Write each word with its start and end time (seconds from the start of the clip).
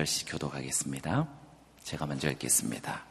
저와 0.00 0.06
여러분이 0.06 0.06
한 0.06 0.06
절씩 0.06 0.28
교독하겠습니다. 0.30 1.28
제가 1.82 2.06
먼저 2.06 2.30
읽겠습니다. 2.30 3.04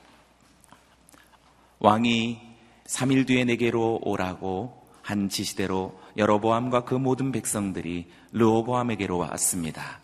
왕이 1.79 2.39
3일 2.85 3.27
뒤에 3.27 3.45
내게로 3.45 3.99
오라고 4.03 4.87
한 5.01 5.29
지시대로 5.29 5.99
여로보암과 6.17 6.85
그 6.85 6.95
모든 6.95 7.31
백성들이 7.31 8.09
르호보암에게로 8.31 9.17
왔습니다. 9.17 9.99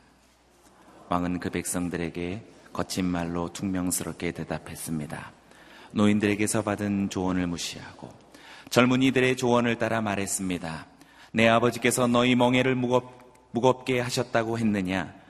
왕은 1.09 1.39
그 1.39 1.49
백성들에게 1.49 2.43
거친 2.73 3.05
말로 3.05 3.51
퉁명스럽게 3.51 4.31
대답했습니다. 4.31 5.31
노인들에게서 5.91 6.63
받은 6.63 7.09
조언을 7.09 7.47
무시하고 7.47 8.09
젊은이들의 8.69 9.37
조언을 9.37 9.77
따라 9.77 10.01
말했습니다. 10.01 10.85
내 11.31 11.47
아버지께서 11.47 12.07
너희 12.07 12.35
멍에를 12.35 12.75
무겁, 12.75 13.49
무겁게 13.51 13.99
하셨다고 13.99 14.59
했느냐? 14.59 15.24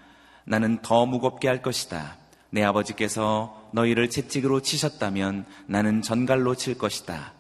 나는 0.46 0.82
더 0.82 1.06
무겁게 1.06 1.48
할 1.48 1.62
것이다. 1.62 2.18
내 2.52 2.64
아버지께서 2.64 3.70
너희를 3.74 4.10
채찍으로 4.10 4.62
치셨다면 4.62 5.46
나는 5.68 6.02
전갈로 6.02 6.56
칠 6.56 6.78
것이다. 6.78 7.34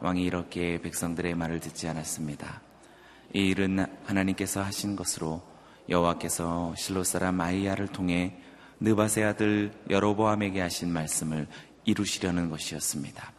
왕이 0.00 0.22
이렇게 0.22 0.80
백성들의 0.80 1.34
말을 1.34 1.60
듣지 1.60 1.88
않았습니다. 1.88 2.62
이 3.34 3.40
일은 3.48 3.84
하나님께서 4.04 4.62
하신 4.62 4.96
것으로 4.96 5.42
여호와께서 5.88 6.74
실로 6.76 7.04
사람 7.04 7.40
아이야를 7.40 7.88
통해 7.88 8.36
느바세 8.80 9.24
아들 9.24 9.72
여로보암에게 9.90 10.60
하신 10.60 10.92
말씀을 10.92 11.46
이루시려는 11.84 12.48
것이었습니다. 12.50 13.32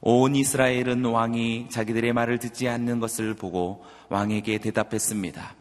온 0.00 0.36
이스라엘은 0.36 1.04
왕이 1.04 1.68
자기들의 1.70 2.12
말을 2.12 2.38
듣지 2.38 2.68
않는 2.68 3.00
것을 3.00 3.34
보고 3.34 3.84
왕에게 4.08 4.58
대답했습니다. 4.58 5.54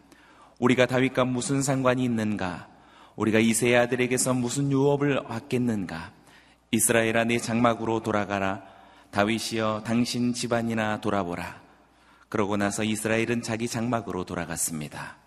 우리가 0.64 0.86
다윗과 0.86 1.26
무슨 1.26 1.62
상관이 1.62 2.06
있는가? 2.06 2.70
우리가 3.18 3.40
이세 3.40 3.76
아들에게서 3.76 4.34
무슨 4.34 4.72
유업을 4.72 5.22
받겠는가? 5.24 6.14
이스라엘아 6.72 7.26
내 7.26 7.38
장막으로 7.38 8.02
돌아가라. 8.02 8.64
다윗이여 9.12 9.84
당신 9.86 10.32
집안이나 10.32 11.02
돌아보라. 11.02 11.62
그러고 12.30 12.56
나서 12.56 12.86
이스라엘은 12.86 13.42
자기 13.42 13.68
장막으로 13.68 14.24
돌아갔습니다. 14.24 15.18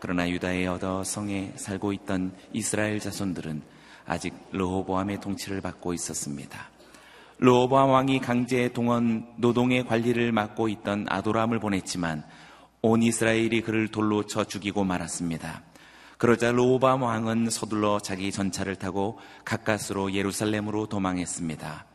그러나 0.00 0.26
유다의 0.30 0.66
얻어 0.66 1.04
성에 1.04 1.52
살고 1.56 1.92
있던 1.92 2.34
이스라엘 2.54 3.00
자손들은 3.00 3.60
아직 4.06 4.32
르호보암의 4.52 5.20
통치를 5.20 5.60
받고 5.60 5.92
있었습니다. 5.92 6.70
르호보암 7.36 7.90
왕이 7.90 8.20
강제 8.20 8.72
동원 8.72 9.26
노동의 9.36 9.84
관리를 9.84 10.32
맡고 10.32 10.70
있던 10.70 11.04
아도람을 11.10 11.60
보냈지만 11.60 12.24
온 12.84 13.00
이스라엘이 13.00 13.60
그를 13.60 13.86
돌로 13.86 14.26
쳐 14.26 14.42
죽이고 14.42 14.82
말았습니다. 14.82 15.62
그러자 16.18 16.50
르호보암 16.50 17.02
왕은 17.02 17.48
서둘러 17.48 18.00
자기 18.00 18.32
전차를 18.32 18.74
타고 18.74 19.20
가까스로 19.44 20.12
예루살렘으로 20.12 20.88
도망했습니다. 20.88 21.86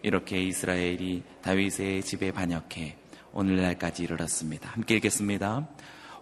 이렇게 0.00 0.42
이스라엘이 0.44 1.24
다윗의 1.42 2.04
집에 2.04 2.32
반역해 2.32 2.96
오늘날까지 3.34 4.04
이르렀습니다. 4.04 4.70
함께 4.70 4.94
읽겠습니다. 4.94 5.68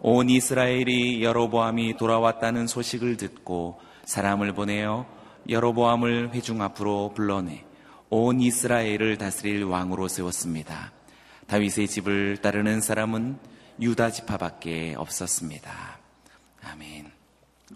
온 0.00 0.28
이스라엘이 0.28 1.22
여로보암이 1.22 1.96
돌아왔다는 1.96 2.66
소식을 2.66 3.18
듣고 3.18 3.78
사람을 4.04 4.52
보내어 4.52 5.06
여로보암을 5.48 6.30
회중 6.34 6.60
앞으로 6.60 7.12
불러내 7.14 7.64
온 8.08 8.40
이스라엘을 8.40 9.16
다스릴 9.16 9.62
왕으로 9.62 10.08
세웠습니다. 10.08 10.90
다윗의 11.46 11.86
집을 11.86 12.38
따르는 12.38 12.80
사람은 12.80 13.38
유다 13.80 14.10
지파밖에 14.10 14.94
없었습니다. 14.98 15.72
아멘. 16.62 17.10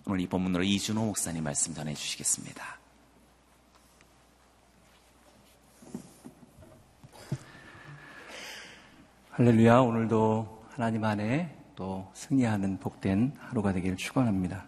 오늘 0.05 0.21
이 0.21 0.27
본문으로 0.27 0.63
이준호 0.63 1.03
목사님 1.07 1.45
말씀 1.45 1.73
전해 1.73 1.95
주시겠습니다. 1.95 2.63
할렐루야. 9.31 9.81
오늘도 9.81 10.67
하나님 10.73 11.05
안에 11.05 11.57
또 11.75 12.11
승리하는 12.13 12.81
복된 12.81 13.33
하루가 13.39 13.73
되기를 13.73 13.97
축원합니다. 13.97 14.67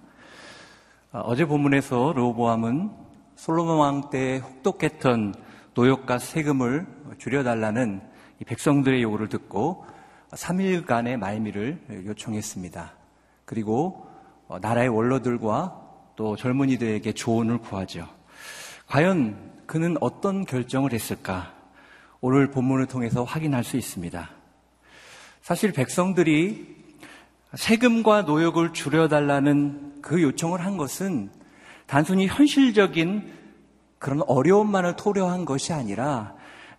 아, 1.12 1.20
어제 1.20 1.44
본문에서 1.44 2.14
르호보암은 2.14 2.90
솔로몬 3.36 3.78
왕 3.78 4.08
때 4.08 4.38
혹독했던 4.38 5.34
노역과 5.74 6.18
세금을 6.18 6.86
줄여달라는 7.18 8.00
백성들의 8.46 9.02
요구를 9.02 9.28
듣고 9.28 9.84
3일간의 10.32 11.16
말미를 11.16 12.04
요청했습니다. 12.06 12.92
그리고 13.44 14.06
어, 14.48 14.58
나라의 14.58 14.88
원로들과 14.88 15.82
또 16.16 16.36
젊은이들에게 16.36 17.12
조언을 17.12 17.58
구하죠. 17.58 18.08
과연 18.86 19.52
그는 19.66 19.96
어떤 20.00 20.44
결정을 20.44 20.92
했을까? 20.92 21.52
오늘 22.20 22.50
본문을 22.50 22.86
통해서 22.86 23.24
확인할 23.24 23.64
수 23.64 23.76
있습니다. 23.76 24.30
사실 25.42 25.72
백성들이 25.72 26.76
세금과 27.54 28.22
노역을 28.22 28.72
줄여달라는 28.72 30.02
그 30.02 30.22
요청을 30.22 30.64
한 30.64 30.76
것은 30.76 31.30
단순히 31.86 32.26
현실적인 32.26 33.32
그런 33.98 34.22
어려움만을 34.22 34.96
토려한 34.96 35.44
것이 35.44 35.72
아니라 35.72 36.34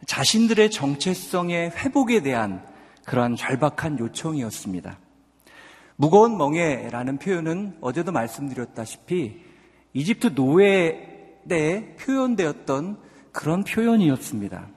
자신들의 0.06 0.69
정체성의 0.69 1.72
회복에 1.72 2.22
대한 2.22 2.66
그러한 3.07 3.38
절박한 3.38 4.00
요청이었습니다. 4.00 5.00
무거운 5.95 6.38
멍에라는 6.38 7.18
표현은 7.19 7.78
어제도 7.79 8.12
말씀드렸다시피 8.12 9.41
이집트 9.94 10.35
노예 10.35 11.40
때 11.47 11.96
표현되었던 12.01 12.97
그런 13.31 13.63
표현이었습니다. 13.63 14.67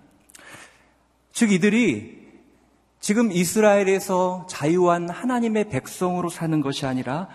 즉 1.32 1.50
이들이 1.50 2.20
지금 3.00 3.32
이스라엘에서 3.32 4.46
자유한 4.48 5.10
하나님의 5.10 5.68
백성으로 5.68 6.28
사는 6.28 6.60
것이 6.60 6.86
아니라 6.86 7.28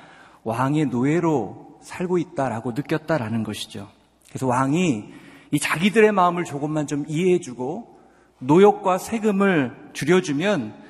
왕의 0.45 0.85
노예로 0.85 1.79
살고 1.81 2.19
있다라고 2.19 2.71
느꼈다라는 2.71 3.43
것이죠. 3.43 3.89
그래서 4.29 4.47
왕이 4.47 5.13
이 5.51 5.59
자기들의 5.59 6.13
마음을 6.13 6.45
조금만 6.45 6.87
좀 6.87 7.03
이해해주고 7.05 7.99
노역과 8.39 8.97
세금을 8.97 9.89
줄여주면 9.91 10.84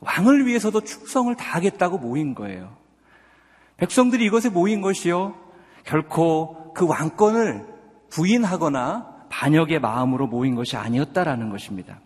왕을 0.00 0.46
위해서도 0.46 0.82
충성을 0.82 1.34
다하겠다고 1.34 1.98
모인 1.98 2.34
거예요. 2.34 2.76
백성들이 3.76 4.24
이것에 4.26 4.50
모인 4.50 4.80
것이요. 4.80 5.34
결코 5.84 6.72
그 6.74 6.86
왕권을 6.86 7.66
부인하거나 8.10 9.26
반역의 9.28 9.80
마음으로 9.80 10.26
모인 10.26 10.54
것이 10.54 10.76
아니었다라는 10.76 11.50
것입니다. 11.50 12.00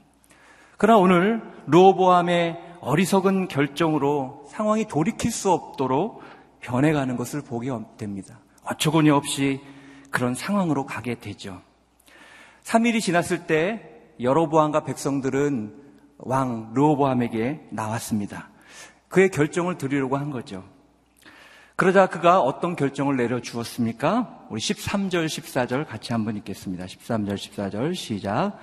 그러나 0.76 0.98
오늘 0.98 1.42
로보암의 1.66 2.68
어리석은 2.80 3.48
결정으로 3.48 4.46
상황이 4.48 4.86
돌이킬 4.86 5.30
수 5.30 5.50
없도록 5.50 6.22
변해가는 6.60 7.16
것을 7.16 7.42
보게 7.42 7.70
됩니다. 7.96 8.38
어처구니 8.64 9.10
없이 9.10 9.60
그런 10.10 10.34
상황으로 10.34 10.86
가게 10.86 11.16
되죠. 11.16 11.60
3일이 12.62 13.00
지났을 13.00 13.46
때 13.46 13.98
여로보암과 14.20 14.84
백성들은 14.84 15.77
왕 16.18 16.72
르호보암에게 16.74 17.68
나왔습니다. 17.70 18.48
그의 19.08 19.30
결정을 19.30 19.78
드리려고 19.78 20.16
한 20.16 20.30
거죠. 20.30 20.64
그러자 21.76 22.06
그가 22.06 22.40
어떤 22.40 22.74
결정을 22.74 23.16
내려 23.16 23.40
주었습니까? 23.40 24.46
우리 24.50 24.60
13절, 24.60 25.26
14절 25.26 25.86
같이 25.86 26.12
한번 26.12 26.36
읽겠습니다. 26.36 26.86
13절, 26.86 27.34
14절 27.34 27.94
시작. 27.94 28.58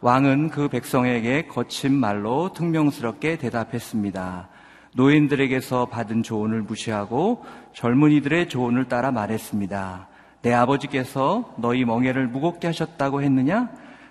왕은 0.00 0.50
그 0.50 0.68
백성에게 0.68 1.48
거친 1.48 1.92
말로 1.92 2.52
퉁명스럽게 2.52 3.38
대답했습니다. 3.38 4.48
노인들에게서 4.94 5.86
받은 5.86 6.22
조언을 6.22 6.62
무시하고 6.62 7.44
젊은이들의 7.72 8.48
조언을 8.48 8.86
따라 8.88 9.10
말했습니다. 9.10 10.08
내 10.42 10.52
아버지께서 10.52 11.52
너희 11.58 11.84
멍에를 11.84 12.28
무겁게 12.28 12.68
하셨다고 12.68 13.22
했느냐? 13.22 13.70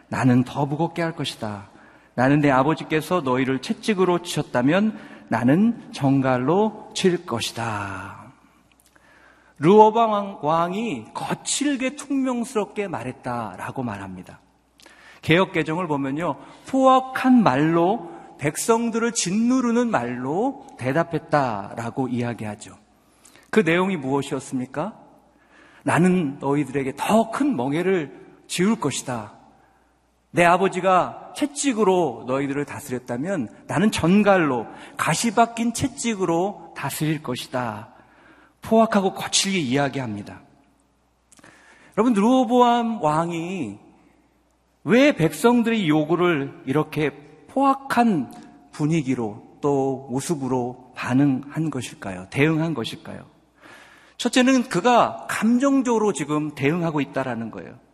나는 0.10 0.44
더 0.44 0.66
무겁게 0.66 1.02
할 1.02 1.14
것이다. 1.14 1.70
나는 2.16 2.40
내 2.40 2.50
아버지께서 2.50 3.22
너희를 3.22 3.62
채찍으로 3.62 4.22
치셨다면 4.22 4.98
나는 5.28 5.92
정갈로 5.92 6.92
칠 6.94 7.26
것이다. 7.26 8.34
르호방 9.60 10.40
왕이 10.42 11.14
거칠게 11.14 11.96
퉁명스럽게 11.96 12.88
말했다라고 12.88 13.84
말합니다. 13.84 14.40
개혁 15.22 15.54
개정을 15.54 15.88
보면요. 15.88 16.38
포악한 16.68 17.42
말로 17.42 18.12
백성들을 18.38 19.14
짓누르는 19.14 19.90
말로 19.90 20.68
대답했다라고 20.78 22.10
이야기하죠. 22.10 22.78
그 23.50 23.62
내용이 23.62 23.98
무엇이었습니까? 23.98 24.94
나는 25.84 26.38
너희들에게 26.40 26.94
더 26.98 27.32
큰 27.32 27.56
멍해를 27.56 28.26
지울 28.48 28.80
것이다. 28.80 29.34
내 30.32 30.44
아버지가 30.44 31.25
채찍으로 31.36 32.26
너희들을 32.28 32.66
다스렸다면 32.66 33.50
나는 33.68 33.92
전갈로 33.92 34.66
가시 34.98 35.36
박힌 35.36 35.74
채찍으로 35.74 36.74
다스릴 36.76 37.22
것이다. 37.22 37.90
포악하고 38.62 39.14
거칠게 39.14 39.60
이야기합니다. 39.60 40.42
여러분 41.98 42.14
르호보암 42.14 43.02
왕이 43.02 43.80
왜 44.84 45.16
백성들의 45.16 45.88
요구를 45.88 46.64
이렇게 46.66 47.12
포악한 47.48 48.32
분위기로 48.72 49.44
또 49.62 50.08
모습으로 50.12 50.92
반응한 50.96 51.70
것일까요? 51.70 52.28
대응한 52.30 52.74
것일까요? 52.74 53.26
첫째는 54.18 54.70
그가 54.70 55.26
감정적으로 55.30 56.14
지금 56.14 56.54
대응하고 56.54 57.02
있다라는 57.02 57.52
거예요. 57.52 57.85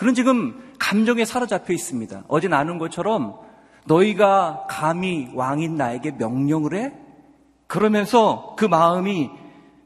그는 0.00 0.14
지금 0.14 0.72
감정에 0.78 1.26
사로잡혀 1.26 1.74
있습니다. 1.74 2.24
어제 2.26 2.48
나눈 2.48 2.78
것처럼 2.78 3.38
너희가 3.84 4.64
감히 4.66 5.28
왕인 5.34 5.74
나에게 5.74 6.12
명령을 6.12 6.74
해? 6.74 6.94
그러면서 7.66 8.54
그 8.56 8.64
마음이 8.64 9.28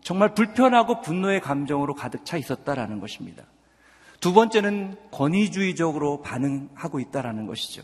정말 0.05 0.32
불편하고 0.32 1.00
분노의 1.00 1.40
감정으로 1.40 1.94
가득 1.94 2.25
차 2.25 2.37
있었다라는 2.37 3.00
것입니다. 3.00 3.43
두 4.20 4.32
번째는 4.32 4.94
권위주의적으로 5.11 6.22
반응하고 6.22 7.00
있다라는 7.00 7.49
것이죠. 7.49 7.82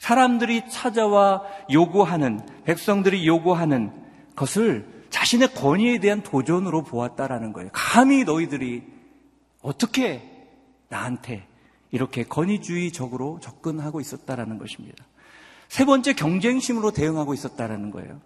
사람들이 0.00 0.68
찾아와 0.68 1.44
요구하는, 1.72 2.46
백성들이 2.64 3.26
요구하는 3.26 3.90
것을 4.36 4.86
자신의 5.08 5.54
권위에 5.54 5.96
대한 5.96 6.22
도전으로 6.22 6.82
보았다라는 6.82 7.54
거예요. 7.54 7.70
감히 7.72 8.24
너희들이 8.24 8.84
어떻게 9.62 10.37
나한테 10.88 11.46
이렇게 11.90 12.24
권위주의적으로 12.24 13.38
접근하고 13.40 14.00
있었다라는 14.00 14.58
것입니다. 14.58 15.04
세 15.68 15.84
번째 15.84 16.14
경쟁심으로 16.14 16.92
대응하고 16.92 17.34
있었다라는 17.34 17.90
거예요. 17.90 18.20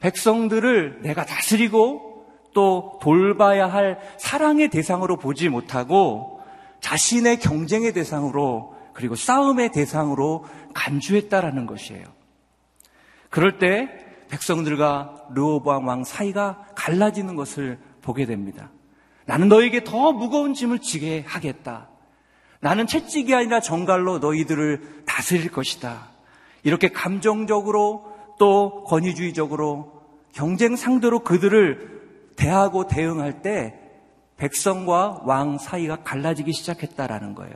백성들을 0.00 1.00
내가 1.02 1.24
다스리고 1.24 2.26
또 2.52 2.98
돌봐야 3.02 3.66
할 3.66 3.98
사랑의 4.18 4.68
대상으로 4.68 5.16
보지 5.16 5.48
못하고 5.48 6.40
자신의 6.80 7.40
경쟁의 7.40 7.92
대상으로 7.92 8.74
그리고 8.92 9.14
싸움의 9.14 9.72
대상으로 9.72 10.46
간주했다라는 10.74 11.66
것이에요. 11.66 12.06
그럴 13.30 13.58
때 13.58 13.88
백성들과 14.28 15.28
르호보암 15.34 15.86
왕 15.86 16.04
사이가 16.04 16.68
갈라지는 16.74 17.36
것을 17.36 17.78
보게 18.00 18.24
됩니다. 18.26 18.70
나는 19.26 19.48
너에게 19.48 19.84
더 19.84 20.12
무거운 20.12 20.54
짐을 20.54 20.78
지게 20.78 21.24
하겠다. 21.26 21.88
나는 22.60 22.86
채찍이 22.86 23.34
아니라 23.34 23.60
정갈로 23.60 24.18
너희들을 24.18 25.02
다스릴 25.04 25.50
것이다. 25.50 26.08
이렇게 26.62 26.88
감정적으로 26.88 28.12
또 28.38 28.84
권위주의적으로 28.84 30.02
경쟁 30.32 30.76
상대로 30.76 31.20
그들을 31.20 32.34
대하고 32.36 32.86
대응할 32.86 33.42
때 33.42 33.78
백성과 34.36 35.22
왕 35.24 35.58
사이가 35.58 36.02
갈라지기 36.02 36.52
시작했다라는 36.52 37.34
거예요. 37.34 37.54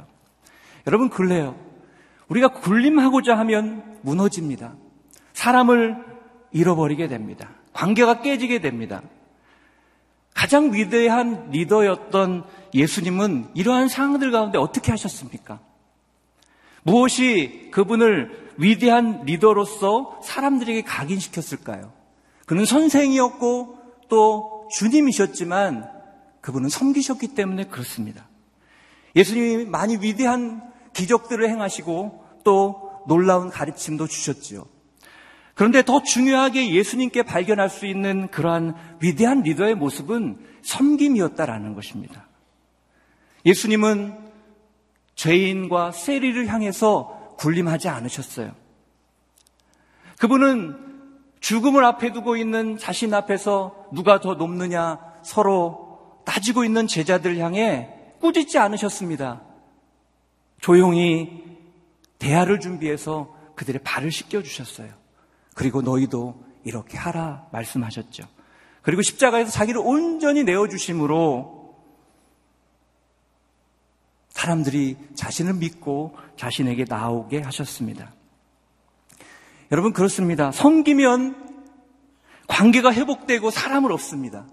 여러분 0.87 1.09
그래요. 1.09 1.57
우리가 2.29 2.49
군림하고자 2.49 3.37
하면 3.39 3.99
무너집니다. 4.03 4.75
사람을 5.33 5.97
잃어버리게 6.53 7.09
됩니다. 7.09 7.51
관계가 7.73 8.23
깨지게 8.23 8.61
됩니다. 8.61 9.03
가장 10.35 10.73
위대한 10.73 11.51
리더였던 11.51 12.45
예수님은 12.75 13.51
이러한 13.55 13.89
상황들 13.89 14.31
가운데 14.31 14.59
어떻게 14.59 14.91
하셨습니까? 14.91 15.61
무엇이 16.83 17.69
그분을 17.73 18.53
위대한 18.57 19.25
리더로서 19.25 20.21
사람들에게 20.23 20.83
각인시켰을까요? 20.83 21.93
그는 22.47 22.65
선생이었고 22.65 23.79
또 24.09 24.69
주님이셨지만 24.73 25.91
그분은 26.41 26.69
섬기셨기 26.69 27.29
때문에 27.29 27.65
그렇습니다. 27.65 28.29
예수님이 29.17 29.65
많이 29.67 29.97
위대한 29.97 30.63
기적들을 30.93 31.49
행하시고 31.49 32.25
또 32.45 32.91
놀라운 33.07 33.51
가르침도 33.51 34.07
주셨지요. 34.07 34.65
그런데 35.61 35.83
더 35.83 36.03
중요하게 36.03 36.73
예수님께 36.73 37.23
발견할 37.23 37.69
수 37.69 37.85
있는 37.85 38.29
그러한 38.29 38.75
위대한 39.03 39.43
리더의 39.43 39.75
모습은 39.75 40.39
섬김이었다라는 40.63 41.75
것입니다. 41.75 42.27
예수님은 43.45 44.17
죄인과 45.17 45.93
세리를 45.93 46.47
향해서 46.47 47.35
군림하지 47.37 47.91
않으셨어요. 47.91 48.55
그분은 50.19 50.79
죽음을 51.41 51.85
앞에 51.85 52.15
두고 52.15 52.39
있는 52.39 52.79
자신 52.79 53.13
앞에서 53.13 53.85
누가 53.93 54.19
더 54.19 54.37
높느냐 54.37 54.99
서로 55.23 56.23
따지고 56.25 56.65
있는 56.65 56.87
제자들 56.87 57.37
향해 57.37 57.91
꾸짖지 58.21 58.57
않으셨습니다. 58.57 59.43
조용히 60.63 61.45
대화를 62.19 62.61
준비해서 62.61 63.37
그들의 63.57 63.83
발을 63.85 64.11
씻겨주셨어요. 64.11 64.99
그리고 65.55 65.83
너희도 65.83 66.43
이렇게 66.65 66.97
하라 66.99 67.47
말씀하셨죠. 67.53 68.25
그리고 68.83 69.03
십자가에서 69.03 69.51
자기를 69.51 69.81
온전히 69.85 70.45
내어주심으로 70.45 71.61
사람들이 74.31 74.97
자신을 75.15 75.55
믿고 75.55 76.17
자신에게 76.37 76.85
나오게 76.89 77.41
하셨습니다. 77.43 78.15
여러분 79.73 79.93
그렇습니다. 79.93 80.51
섬기면 80.51 81.51
관계가 82.49 82.93
회복되고 82.93 83.51
사람을 83.51 83.93
없습니다. 83.93 84.47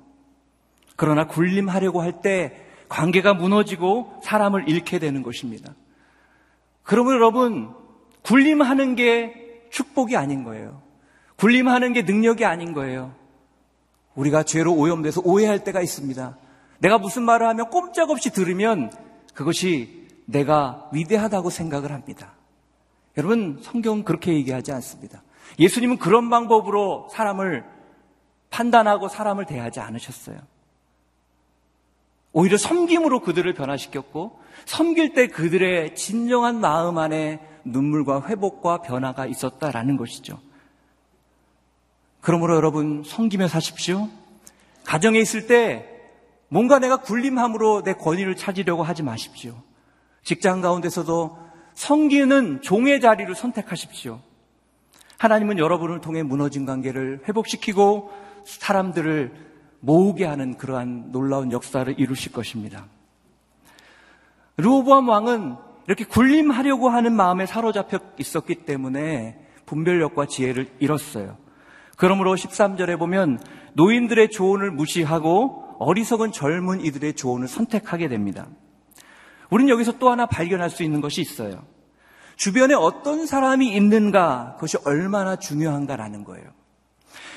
그러나 0.95 1.27
군림하려고 1.27 2.01
할 2.01 2.21
때 2.21 2.65
관계가 2.89 3.33
무너지고 3.33 4.21
사람을 4.23 4.69
잃게 4.69 4.99
되는 4.99 5.23
것입니다. 5.23 5.73
그러면 6.83 7.15
여러분 7.15 7.73
군림하는 8.23 8.95
게 8.95 9.67
축복이 9.71 10.15
아닌 10.15 10.43
거예요. 10.43 10.81
군림하는 11.37 11.93
게 11.93 12.01
능력이 12.01 12.45
아닌 12.45 12.73
거예요. 12.73 13.13
우리가 14.15 14.43
죄로 14.43 14.73
오염돼서 14.73 15.21
오해할 15.23 15.63
때가 15.63 15.81
있습니다. 15.81 16.37
내가 16.79 16.97
무슨 16.97 17.23
말을 17.23 17.47
하면 17.47 17.69
꼼짝없이 17.69 18.31
들으면 18.31 18.91
그것이 19.33 20.07
내가 20.25 20.89
위대하다고 20.91 21.49
생각을 21.49 21.91
합니다. 21.91 22.33
여러분, 23.17 23.59
성경은 23.61 24.03
그렇게 24.03 24.33
얘기하지 24.33 24.71
않습니다. 24.73 25.23
예수님은 25.59 25.97
그런 25.97 26.29
방법으로 26.29 27.07
사람을 27.11 27.63
판단하고 28.49 29.07
사람을 29.07 29.45
대하지 29.45 29.79
않으셨어요. 29.79 30.37
오히려 32.33 32.57
섬김으로 32.57 33.21
그들을 33.21 33.51
변화시켰고, 33.53 34.39
섬길 34.65 35.13
때 35.13 35.27
그들의 35.27 35.95
진정한 35.95 36.59
마음 36.59 36.97
안에 36.97 37.39
눈물과 37.63 38.27
회복과 38.27 38.81
변화가 38.81 39.25
있었다라는 39.25 39.97
것이죠. 39.97 40.39
그러므로 42.27 42.57
여러분, 42.57 43.03
섬기며 43.05 43.47
사십시오. 43.47 44.09
가정에 44.83 45.17
있을 45.17 45.47
때 45.47 45.87
뭔가 46.49 46.77
내가 46.77 46.97
군림함으로 46.97 47.83
내 47.83 47.93
권위를 47.93 48.35
찾으려고 48.35 48.83
하지 48.83 49.01
마십시오. 49.01 49.55
직장 50.25 50.59
가운데서도 50.59 51.37
성기는 51.73 52.63
종의 52.63 52.99
자리를 52.99 53.33
선택하십시오. 53.33 54.19
하나님은 55.17 55.57
여러분을 55.57 56.01
통해 56.01 56.21
무너진 56.21 56.65
관계를 56.65 57.21
회복시키고 57.29 58.11
사람들을 58.43 59.31
모으게 59.79 60.25
하는 60.25 60.57
그러한 60.57 61.13
놀라운 61.13 61.53
역사를 61.53 61.97
이루실 61.97 62.33
것입니다. 62.33 62.87
르호보암 64.57 65.07
왕은 65.07 65.55
이렇게 65.87 66.03
군림하려고 66.03 66.89
하는 66.89 67.13
마음에 67.13 67.45
사로잡혀 67.45 67.99
있었기 68.19 68.65
때문에 68.65 69.47
분별력과 69.65 70.25
지혜를 70.25 70.67
잃었어요. 70.79 71.46
그러므로 71.97 72.35
13절에 72.35 72.97
보면 72.97 73.39
노인들의 73.73 74.29
조언을 74.29 74.71
무시하고 74.71 75.75
어리석은 75.79 76.31
젊은 76.31 76.85
이들의 76.85 77.15
조언을 77.15 77.47
선택하게 77.47 78.07
됩니다. 78.07 78.47
우리는 79.49 79.69
여기서 79.69 79.97
또 79.97 80.09
하나 80.09 80.25
발견할 80.25 80.69
수 80.69 80.83
있는 80.83 81.01
것이 81.01 81.21
있어요. 81.21 81.63
주변에 82.35 82.75
어떤 82.75 83.25
사람이 83.25 83.75
있는가, 83.75 84.53
그것이 84.55 84.77
얼마나 84.85 85.37
중요한가라는 85.37 86.23
거예요. 86.23 86.45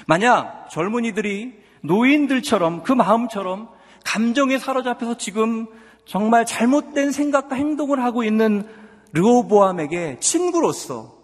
만약 0.06 0.68
젊은이들이 0.70 1.58
노인들처럼 1.82 2.82
그 2.82 2.92
마음처럼 2.92 3.70
감정에 4.04 4.58
사로잡혀서 4.58 5.16
지금 5.16 5.66
정말 6.04 6.44
잘못된 6.44 7.12
생각과 7.12 7.56
행동을 7.56 8.02
하고 8.02 8.24
있는 8.24 8.68
르호보암에게 9.12 10.18
친구로서 10.20 11.14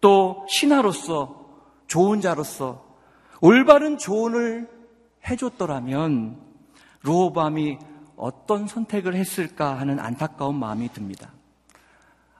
또 0.00 0.46
신하로서 0.48 1.39
좋은 1.90 2.20
자로서 2.20 2.84
올바른 3.40 3.98
조언을 3.98 4.70
해줬더라면 5.28 6.40
르호밤이 7.02 7.78
어떤 8.16 8.68
선택을 8.68 9.16
했을까 9.16 9.76
하는 9.76 9.98
안타까운 9.98 10.54
마음이 10.54 10.92
듭니다. 10.92 11.32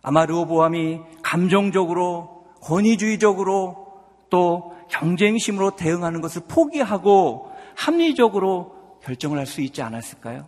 아마 0.03 0.25
르호보암이 0.25 1.01
감정적으로 1.23 2.47
권위주의적으로 2.63 4.05
또 4.31 4.77
경쟁심으로 4.89 5.73
대응하는 5.73 6.21
것을 6.21 6.43
포기하고 6.47 7.51
합리적으로 7.75 9.01
결정을 9.03 9.39
할 9.39 9.47
수 9.47 9.63
있지 9.63 9.83
않았을까요? 9.83 10.47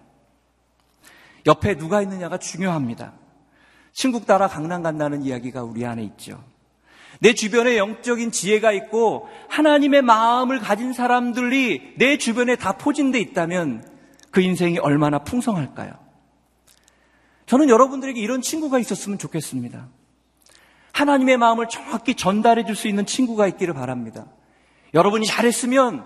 옆에 1.47 1.77
누가 1.77 2.03
있느냐가 2.03 2.39
중요합니다. 2.39 3.15
친구 3.93 4.25
따라 4.25 4.47
강남 4.47 4.85
간다는 4.85 5.23
이야기가 5.23 5.65
우리 5.65 5.85
안에 5.85 6.05
있죠. 6.05 6.52
내 7.21 7.35
주변에 7.35 7.77
영적인 7.77 8.33
지혜가 8.33 8.73
있고 8.73 9.29
하나님의 9.49 10.03
마음을 10.03 10.59
가진 10.59 10.93
사람들이 10.93 11.95
내 11.97 12.19
주변에 12.19 12.57
다 12.57 12.73
포진돼 12.73 13.21
있다면 13.21 13.87
그 14.31 14.41
인생이 14.41 14.79
얼마나 14.79 15.19
풍성할까요? 15.21 15.93
저는 17.47 17.69
여러분들에게 17.69 18.19
이런 18.21 18.41
친구가 18.41 18.79
있었으면 18.79 19.19
좋겠습니다. 19.19 19.89
하나님의 20.93 21.37
마음을 21.37 21.69
정확히 21.69 22.15
전달해 22.15 22.65
줄 22.65 22.77
수 22.77 22.89
있는 22.89 23.07
친구가 23.07 23.47
있기를 23.49 23.75
바랍니다. 23.75 24.27
여러분이 24.95 25.27
잘했으면 25.27 26.05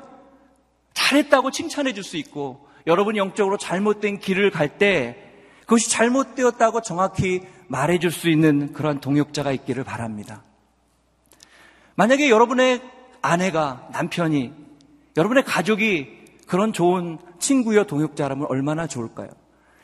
잘했다고 0.94 1.50
칭찬해 1.50 1.92
줄 1.92 2.04
수 2.04 2.16
있고 2.16 2.66
여러분이 2.86 3.18
영적으로 3.18 3.56
잘못된 3.58 4.18
길을 4.20 4.50
갈 4.50 4.78
때 4.78 5.22
그것이 5.62 5.90
잘못되었다고 5.90 6.82
정확히 6.82 7.42
말해 7.68 7.98
줄 7.98 8.10
수 8.12 8.28
있는 8.28 8.72
그런 8.72 9.00
동역자가 9.00 9.52
있기를 9.52 9.82
바랍니다. 9.84 10.42
만약에 11.96 12.30
여러분의 12.30 12.80
아내가 13.22 13.88
남편이 13.92 14.52
여러분의 15.16 15.44
가족이 15.44 16.08
그런 16.46 16.72
좋은 16.72 17.18
친구여 17.38 17.84
동역자라면 17.84 18.46
얼마나 18.48 18.86
좋을까요? 18.86 19.28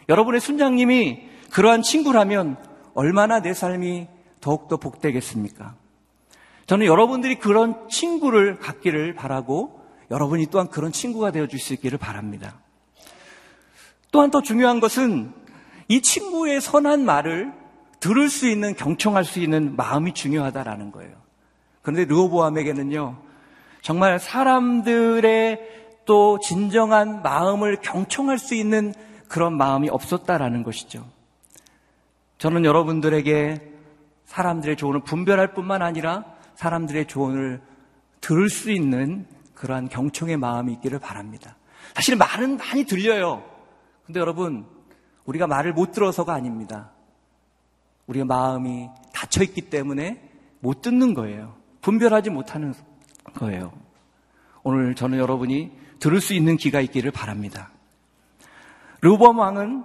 여러분의 0.09 0.41
순장님이 0.41 1.29
그러한 1.51 1.83
친구라면 1.83 2.57
얼마나 2.95 3.41
내 3.41 3.55
삶이 3.55 4.09
더욱더 4.41 4.77
복되겠습니까? 4.77 5.75
저는 6.67 6.87
여러분들이 6.87 7.39
그런 7.39 7.89
친구를 7.89 8.59
갖기를 8.59 9.15
바라고 9.15 9.81
여러분이 10.11 10.47
또한 10.51 10.69
그런 10.69 10.93
친구가 10.93 11.31
되어 11.31 11.47
줄 11.47 11.59
수 11.59 11.73
있기를 11.73 11.99
바랍니다. 11.99 12.61
또한 14.11 14.31
더 14.31 14.43
중요한 14.43 14.79
것은 14.81 15.33
이 15.89 16.03
친구의 16.03 16.61
선한 16.61 17.05
말을 17.05 17.53
들을 18.01 18.29
수 18.29 18.49
있는 18.49 18.75
경청할 18.75 19.25
수 19.25 19.41
있는 19.41 19.77
마음이 19.77 20.13
중요하다라는 20.13 20.93
거예요. 20.93 21.22
그런데 21.83 22.05
르호보암에게는요, 22.05 23.17
정말 23.83 24.19
사람들의 24.19 25.83
또 26.05 26.39
진정한 26.41 27.23
마음을 27.23 27.77
경청할 27.81 28.39
수 28.39 28.55
있는 28.55 28.95
그런 29.29 29.57
마음이 29.57 29.89
없었다라는 29.89 30.63
것이죠. 30.63 31.05
저는 32.39 32.65
여러분들에게 32.65 33.73
사람들의 34.27 34.77
조언을 34.77 35.01
분별할 35.01 35.55
뿐만 35.55 35.83
아니라 35.83 36.25
사람들의 36.55 37.07
조언을 37.07 37.61
들을 38.21 38.49
수 38.49 38.71
있는 38.71 39.27
그러한 39.55 39.89
경청의 39.89 40.37
마음이 40.37 40.73
있기를 40.75 40.99
바랍니다. 40.99 41.57
사실 41.95 42.17
말은 42.17 42.57
많이 42.57 42.85
들려요. 42.85 43.45
근데 44.07 44.21
여러분, 44.21 44.67
우리가 45.25 45.47
말을 45.47 45.73
못 45.73 45.93
들어서가 45.93 46.33
아닙니다. 46.33 46.91
우리의 48.07 48.25
마음이 48.25 48.89
닫혀 49.13 49.45
있기 49.45 49.63
때문에 49.63 50.31
못 50.61 50.83
듣는 50.83 51.15
거예요. 51.15 51.55
분별하지 51.83 52.31
못하는 52.31 52.73
거예요. 53.35 53.73
오늘 54.63 54.95
저는 54.95 55.19
여러분이 55.19 55.73
들을 55.99 56.21
수 56.21 56.35
있는 56.35 56.57
귀가 56.57 56.81
있기를 56.81 57.11
바랍니다. 57.11 57.71
르범 59.01 59.39
왕은 59.39 59.85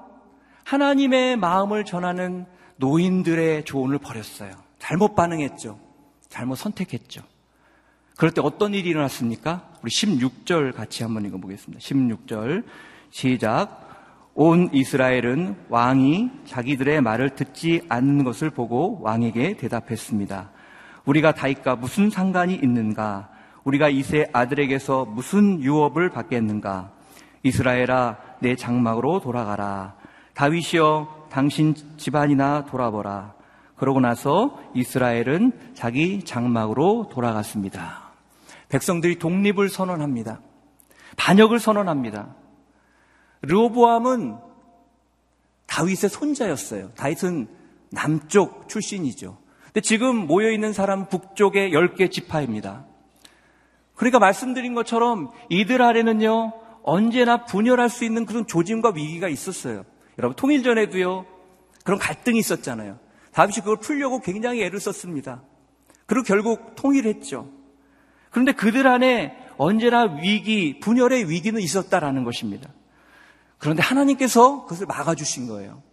하나님의 0.64 1.38
마음을 1.38 1.86
전하는 1.86 2.46
노인들의 2.78 3.66
조언을 3.66 3.98
버렸어요. 3.98 4.52
잘못 4.80 5.16
반응했죠. 5.16 5.80
잘못 6.30 6.56
선택했죠. 6.56 7.22
그럴 8.16 8.32
때 8.32 8.42
어떤 8.44 8.74
일이 8.74 8.90
일어났습니까? 8.90 9.70
우리 9.82 9.92
16절 9.92 10.74
같이 10.74 11.04
한번 11.04 11.26
읽어보겠습니다. 11.26 11.80
16절 11.80 12.64
시작. 13.10 13.86
온 14.34 14.70
이스라엘은 14.72 15.56
왕이 15.70 16.30
자기들의 16.46 17.02
말을 17.02 17.32
듣지 17.32 17.82
않는 17.90 18.24
것을 18.24 18.52
보고 18.52 19.00
왕에게 19.02 19.58
대답했습니다. 19.58 20.52
우리가 21.08 21.32
다윗과 21.34 21.78
무슨 21.78 22.10
상관이 22.10 22.54
있는가? 22.54 23.30
우리가 23.64 23.90
이세 23.90 24.30
아들에게서 24.34 25.06
무슨 25.06 25.62
유업을 25.62 26.10
받겠는가? 26.10 26.92
이스라엘아, 27.44 28.18
내 28.40 28.56
장막으로 28.56 29.22
돌아가라. 29.22 29.96
다윗이여, 30.34 31.28
당신 31.32 31.74
집안이나 31.98 32.66
돌아보라. 32.66 33.34
그러고 33.78 34.00
나서 34.00 34.60
이스라엘은 34.74 35.74
자기 35.74 36.24
장막으로 36.24 37.10
돌아갔습니다. 37.12 38.12
백성들이 38.70 39.18
독립을 39.18 39.70
선언합니다. 39.70 40.42
반역을 41.16 41.60
선언합니다. 41.60 42.36
르호보암은 43.44 44.38
다윗의 45.68 46.10
손자였어요. 46.10 46.90
다윗은 46.96 47.48
남쪽 47.92 48.68
출신이죠. 48.68 49.38
근데 49.78 49.86
지금 49.86 50.26
모여있는 50.26 50.74
사람 50.74 51.08
북쪽의 51.08 51.70
10개 51.70 52.12
지파입니다. 52.12 52.88
그러니까 53.94 54.18
말씀드린 54.18 54.74
것처럼 54.74 55.30
이들 55.50 55.84
아래는요, 55.84 56.52
언제나 56.82 57.46
분열할 57.46 57.88
수 57.88 58.04
있는 58.04 58.26
그런 58.26 58.48
조짐과 58.48 58.94
위기가 58.96 59.28
있었어요. 59.30 59.86
여러분, 60.18 60.36
통일 60.36 60.64
전에도요, 60.64 61.28
그런 61.84 62.00
갈등이 62.00 62.40
있었잖아요. 62.40 62.98
다윗이 63.34 63.58
그걸 63.58 63.78
풀려고 63.78 64.20
굉장히 64.20 64.64
애를 64.64 64.80
썼습니다. 64.80 65.44
그리고 66.08 66.24
결국 66.24 66.74
통일했죠. 66.76 67.48
그런데 68.32 68.54
그들 68.54 68.88
안에 68.88 69.38
언제나 69.60 70.06
위기, 70.06 70.80
분열의 70.80 71.30
위기는 71.30 71.62
있었다라는 71.62 72.24
것입니다. 72.24 72.68
그런데 73.60 73.84
하나님께서 73.84 74.64
그것을 74.64 74.88
막아주신 74.88 75.48
거예요. 75.48 75.84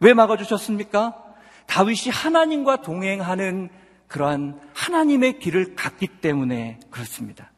왜 0.00 0.12
막아주셨습니까? 0.12 1.29
다윗이 1.70 2.10
하나님과 2.10 2.82
동행하는 2.82 3.70
그러한 4.08 4.58
하나님의 4.74 5.38
길을 5.38 5.76
갔기 5.76 6.08
때문에 6.20 6.80
그렇습니다. 6.90 7.52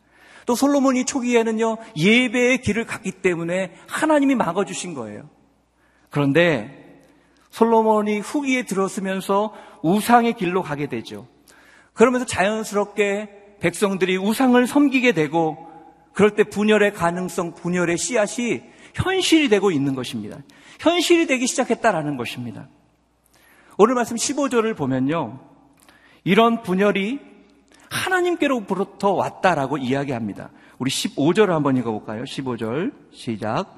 또 0.44 0.54
솔로몬이 0.54 1.06
초기에는요, 1.06 1.78
예배의 1.96 2.60
길을 2.60 2.84
갔기 2.84 3.12
때문에 3.22 3.72
하나님이 3.88 4.34
막아주신 4.34 4.92
거예요. 4.92 5.30
그런데 6.10 7.00
솔로몬이 7.50 8.20
후기에 8.20 8.64
들었으면서 8.64 9.54
우상의 9.82 10.34
길로 10.34 10.62
가게 10.62 10.88
되죠. 10.88 11.26
그러면서 11.94 12.26
자연스럽게 12.26 13.56
백성들이 13.60 14.18
우상을 14.18 14.66
섬기게 14.66 15.12
되고 15.12 15.70
그럴 16.12 16.34
때 16.34 16.44
분열의 16.44 16.92
가능성, 16.92 17.54
분열의 17.54 17.96
씨앗이 17.96 18.60
현실이 18.94 19.48
되고 19.48 19.70
있는 19.70 19.94
것입니다. 19.94 20.36
현실이 20.80 21.26
되기 21.26 21.46
시작했다라는 21.46 22.18
것입니다. 22.18 22.68
오늘 23.84 23.96
말씀 23.96 24.14
15절을 24.14 24.76
보면요. 24.76 25.40
이런 26.22 26.62
분열이 26.62 27.18
하나님께로부터 27.90 29.10
왔다라고 29.10 29.76
이야기합니다. 29.76 30.50
우리 30.78 30.88
15절을 30.88 31.48
한번 31.48 31.76
읽어볼까요? 31.76 32.22
15절 32.22 32.92
시작. 33.10 33.76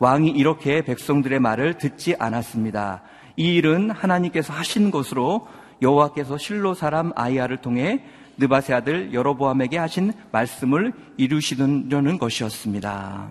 왕이 0.00 0.30
이렇게 0.30 0.82
백성들의 0.82 1.38
말을 1.38 1.78
듣지 1.78 2.16
않았습니다. 2.18 3.02
이 3.36 3.54
일은 3.54 3.92
하나님께서 3.92 4.52
하신 4.52 4.90
것으로 4.90 5.46
여호와께서 5.82 6.36
실로 6.36 6.74
사람 6.74 7.12
아이야를 7.14 7.58
통해 7.58 8.04
느바세 8.38 8.74
아들 8.74 9.14
여로보암에게 9.14 9.78
하신 9.78 10.14
말씀을 10.32 10.92
이루시는 11.16 12.18
것이었습니다. 12.18 13.28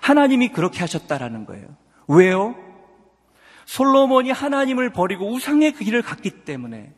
하나님이 0.00 0.50
그렇게 0.50 0.78
하셨다라는 0.78 1.44
거예요. 1.44 1.66
왜요? 2.06 2.54
솔로몬이 3.66 4.30
하나님을 4.30 4.90
버리고 4.90 5.30
우상의 5.30 5.72
그 5.72 5.84
길을 5.84 6.00
갔기 6.00 6.44
때문에 6.44 6.94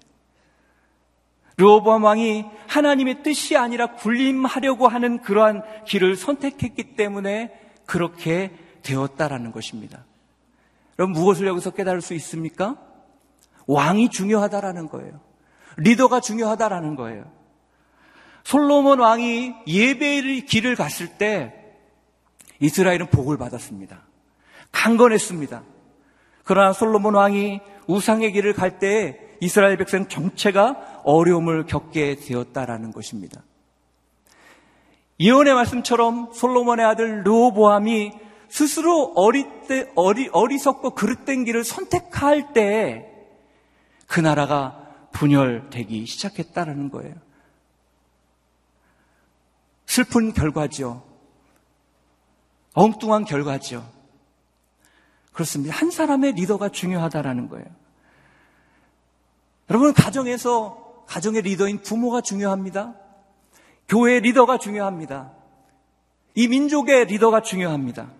르호보암 1.57 2.05
왕이 2.05 2.45
하나님의 2.69 3.23
뜻이 3.25 3.57
아니라 3.57 3.97
군림하려고 3.97 4.87
하는 4.87 5.21
그러한 5.23 5.63
길을 5.87 6.15
선택했기 6.15 6.95
때문에 6.95 7.53
그렇게 7.85 8.53
되었다라는 8.83 9.51
것입니다. 9.51 10.05
여러분 10.99 11.21
무엇을 11.21 11.49
여기서 11.49 11.71
깨달을 11.71 12.01
수 12.01 12.15
있습니까? 12.15 12.77
왕이 13.67 14.11
중요하다라는 14.11 14.89
거예요. 14.89 15.21
리더가 15.79 16.21
중요하다라는 16.21 16.95
거예요. 16.95 17.25
솔로몬 18.45 19.01
왕이 19.01 19.55
예배의 19.67 20.47
길을 20.47 20.77
갔을 20.77 21.19
때 21.19 21.55
이스라엘은 22.61 23.09
복을 23.11 23.37
받았습니다. 23.37 24.03
강건했습니다. 24.71 25.63
그러나 26.49 26.73
솔로몬 26.73 27.15
왕이 27.15 27.61
우상의 27.89 28.33
길을 28.33 28.55
갈때 28.55 29.21
이스라엘 29.39 29.77
백성 29.77 30.09
정체가 30.09 31.03
어려움을 31.05 31.67
겪게 31.67 32.17
되었다라는 32.17 32.91
것입니다. 32.91 33.43
예언의 35.21 35.53
말씀처럼 35.53 36.33
솔로몬의 36.33 36.87
아들 36.87 37.23
르호보암이 37.23 38.13
스스로 38.49 39.13
어리 39.15 39.45
때, 39.69 39.93
어리, 39.95 40.31
어리석고 40.33 40.95
그릇된 40.95 41.45
길을 41.45 41.65
선택할 41.65 42.55
때그 42.55 44.21
나라가 44.21 44.87
분열되기 45.13 46.07
시작했다라는 46.07 46.89
거예요. 46.89 47.15
슬픈 49.85 50.33
결과죠. 50.33 51.03
엉뚱한 52.73 53.27
결과죠. 53.27 53.98
그렇습니다. 55.39 55.73
한 55.77 55.93
사람의 55.93 56.33
리더가 56.33 56.71
중요하다라는 56.71 57.49
거예요. 57.49 57.65
여러분, 59.71 59.93
가정에서, 59.93 61.05
가정의 61.07 61.43
리더인 61.43 61.83
부모가 61.83 62.23
중요합니다. 62.23 62.97
교회 63.87 64.19
리더가 64.19 64.59
중요합니다. 64.59 65.31
이 66.35 66.49
민족의 66.49 67.05
리더가 67.05 67.43
중요합니다. 67.43 68.11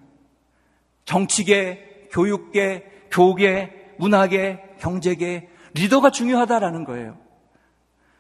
정치계, 1.07 2.11
교육계, 2.13 2.85
교계, 3.11 3.95
문화계, 3.99 4.77
경제계, 4.79 5.49
리더가 5.75 6.13
중요하다라는 6.13 6.85
거예요. 6.85 7.19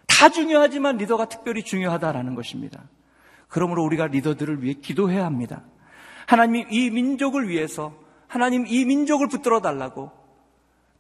다 0.09 0.29
중요하지만 0.29 0.97
리더가 0.97 1.29
특별히 1.29 1.63
중요하다라는 1.63 2.35
것입니다. 2.35 2.83
그러므로 3.47 3.85
우리가 3.85 4.09
리더들을 4.09 4.65
위해 4.65 4.75
기도해야 4.75 5.25
합니다. 5.25 5.63
하나님이 6.27 6.67
이 6.73 6.91
민족을 6.91 7.49
위해서 7.49 8.08
하나님 8.29 8.67
이 8.67 8.85
민족을 8.85 9.29
붙들어 9.29 9.61
달라고 9.61 10.13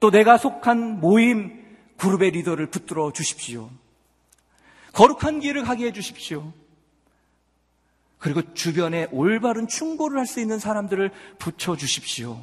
또 0.00 0.10
내가 0.10 0.38
속한 0.38 1.00
모임 1.00 1.64
그룹의 1.98 2.30
리더를 2.32 2.66
붙들어 2.66 3.12
주십시오. 3.12 3.70
거룩한 4.92 5.40
길을 5.40 5.62
가게 5.62 5.86
해 5.86 5.92
주십시오. 5.92 6.52
그리고 8.18 8.42
주변에 8.54 9.06
올바른 9.12 9.68
충고를 9.68 10.18
할 10.18 10.26
수 10.26 10.40
있는 10.40 10.58
사람들을 10.58 11.10
붙여 11.38 11.76
주십시오. 11.76 12.40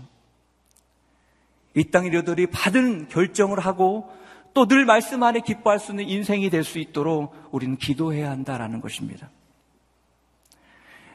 이 1.73 1.83
땅의 1.91 2.11
리더들이 2.11 2.47
받은 2.47 3.09
결정을 3.09 3.59
하고 3.59 4.09
또 4.53 4.65
늘 4.67 4.85
말씀 4.85 5.21
안에 5.23 5.41
기뻐할 5.41 5.79
수 5.79 5.91
있는 5.91 6.07
인생이 6.07 6.49
될 6.49 6.63
수 6.63 6.79
있도록 6.79 7.33
우리는 7.51 7.75
기도해야 7.75 8.29
한다라는 8.31 8.79
것입니다. 8.79 9.29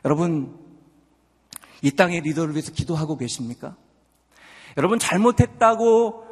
여러분, 0.05 0.59
이 1.83 1.91
땅의 1.91 2.23
리더를 2.23 2.55
위해서 2.55 2.73
기도하고 2.73 3.17
계십니까? 3.17 3.77
여러분, 4.77 4.99
잘못했다고 4.99 6.27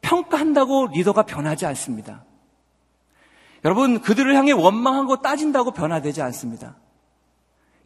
평가한다고 0.00 0.88
리더가 0.88 1.22
변하지 1.22 1.66
않습니다. 1.66 2.24
여러분, 3.64 4.00
그들을 4.00 4.34
향해 4.34 4.52
원망하고 4.52 5.22
따진다고 5.22 5.72
변화되지 5.72 6.22
않습니다. 6.22 6.76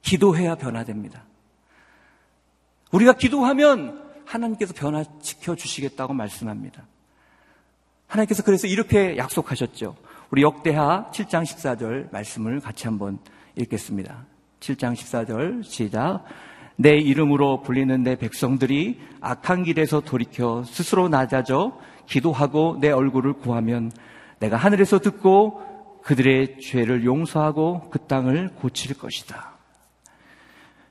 기도해야 0.03 0.55
변화됩니다. 0.55 1.25
우리가 2.93 3.15
기도하면 3.15 4.11
하나님께서 4.27 4.75
변화시켜 4.75 5.55
주시겠다고 5.55 6.13
말씀합니다. 6.13 6.87
하나님께서 8.07 8.43
그래서 8.43 8.67
이렇게 8.67 9.17
약속하셨죠. 9.17 9.97
우리 10.31 10.43
역대하 10.43 11.11
7장 11.13 11.45
14절 11.45 12.13
말씀을 12.13 12.61
같이 12.61 12.87
한번 12.87 13.19
읽겠습니다. 13.57 14.27
7장 14.61 14.95
14절 14.95 15.65
시작. 15.65 16.25
내 16.81 16.97
이름으로 16.97 17.61
불리는 17.61 18.03
내 18.03 18.17
백성들이 18.17 18.99
악한 19.21 19.65
길에서 19.65 20.01
돌이켜 20.01 20.65
스스로 20.65 21.11
낮아져 21.11 21.79
기도하고 22.07 22.79
내 22.81 22.91
얼굴을 22.91 23.35
구하면 23.35 23.93
내가 24.39 24.57
하늘에서 24.57 24.99
듣고 24.99 25.61
그들의 26.03 26.59
죄를 26.63 27.05
용서하고 27.05 27.91
그 27.91 27.99
땅을 28.07 28.55
고칠 28.55 28.97
것이다. 28.97 29.59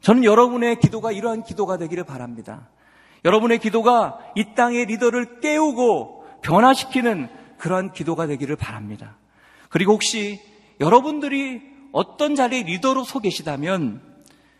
저는 0.02 0.26
여러분의 0.26 0.80
기도가 0.80 1.12
이러한 1.12 1.42
기도가 1.42 1.78
되기를 1.78 2.04
바랍니다. 2.04 2.70
여러분의 3.26 3.58
기도가 3.58 4.20
이 4.36 4.54
땅의 4.56 4.86
리더를 4.86 5.40
깨우고 5.40 6.24
변화시키는 6.44 7.30
그러한 7.58 7.94
기도가 7.94 8.28
되기를 8.28 8.58
바랍니다. 8.58 9.18
그리고 9.70 9.94
혹시 9.94 10.40
여러분들이 10.80 11.64
어떤 11.94 12.36
자리에 12.36 12.62
리더로 12.62 13.06
서 13.06 13.20
계시다면 13.20 14.09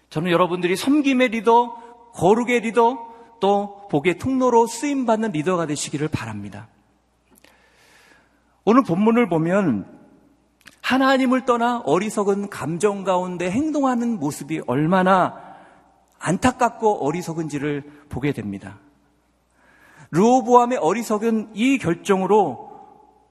저는 0.10 0.32
여러분들이 0.32 0.76
섬김의 0.76 1.30
리더, 1.30 1.76
거룩의 2.14 2.62
리더, 2.62 3.10
또 3.40 3.88
복의 3.90 4.18
통로로 4.18 4.68
쓰임받는 4.68 5.32
리더가 5.32 5.66
되시기를 5.68 6.08
바랍니다. 6.08 6.68
오늘 8.66 8.84
본문을 8.84 9.30
보면 9.30 10.00
하나님을 10.82 11.46
떠나 11.46 11.80
어리석은 11.86 12.50
감정 12.50 13.04
가운데 13.04 13.50
행동하는 13.50 14.20
모습이 14.20 14.62
얼마나 14.68 15.50
안타깝고 16.20 17.06
어리석은지를 17.06 17.84
보게 18.10 18.34
됩니다. 18.34 18.80
르오보암의 20.12 20.80
어리석은 20.80 21.52
이 21.54 21.78
결정으로 21.78 22.70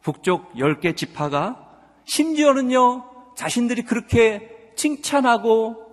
북쪽 0.03 0.55
10개 0.55 0.97
지파가 0.97 1.69
심지어는요, 2.05 3.35
자신들이 3.35 3.83
그렇게 3.83 4.73
칭찬하고 4.77 5.88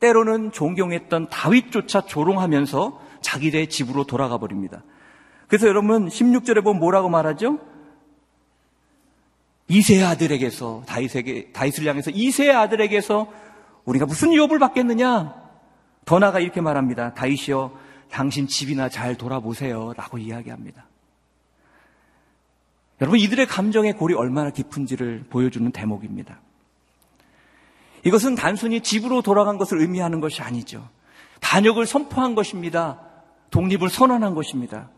때로는 0.00 0.52
존경했던 0.52 1.30
다윗조차 1.30 2.02
조롱하면서 2.02 3.00
자기네 3.20 3.66
집으로 3.66 4.04
돌아가 4.04 4.38
버립니다. 4.38 4.82
그래서 5.48 5.66
여러분 5.68 6.08
16절에 6.08 6.62
보면 6.62 6.80
뭐라고 6.80 7.08
말하죠? 7.08 7.58
이세 9.68 10.02
아들에게서 10.02 10.84
다윗에게 10.86 11.50
다윗을 11.52 11.86
향해서 11.86 12.10
이세 12.12 12.50
아들에게서 12.50 13.32
우리가 13.84 14.06
무슨 14.06 14.32
유업을 14.32 14.58
받겠느냐? 14.58 15.34
더 16.04 16.18
나가 16.18 16.40
이렇게 16.40 16.60
말합니다. 16.60 17.14
다윗이여 17.14 17.72
당신 18.10 18.46
집이나 18.46 18.88
잘 18.88 19.16
돌아보세요라고 19.16 20.18
이야기합니다. 20.18 20.86
여러분 23.00 23.18
이들의 23.18 23.46
감정의 23.46 23.94
골이 23.94 24.14
얼마나 24.14 24.50
깊은지를 24.50 25.26
보여주는 25.28 25.70
대목입니다. 25.70 26.40
이것은 28.06 28.36
단순히 28.36 28.82
집으로 28.82 29.20
돌아간 29.20 29.58
것을 29.58 29.80
의미하는 29.80 30.20
것이 30.20 30.40
아니죠. 30.40 30.88
반역을 31.40 31.86
선포한 31.86 32.36
것입니다. 32.36 33.00
독립을 33.50 33.88
선언한 33.88 34.36
것입니다. 34.36 34.90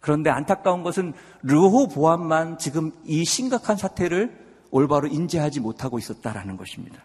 그런데 0.00 0.28
안타까운 0.28 0.82
것은 0.82 1.14
르호보암만 1.44 2.58
지금 2.58 2.92
이 3.06 3.24
심각한 3.24 3.78
사태를 3.78 4.38
올바로 4.70 5.08
인지하지 5.08 5.60
못하고 5.60 5.98
있었다라는 5.98 6.58
것입니다. 6.58 7.02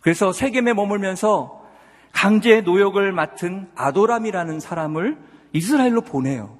그래서 0.00 0.32
세겜에 0.32 0.72
머물면서 0.72 1.64
강제 2.10 2.60
노역을 2.60 3.12
맡은 3.12 3.70
아도람이라는 3.76 4.58
사람을 4.58 5.16
이스라엘로 5.52 6.00
보내요. 6.00 6.58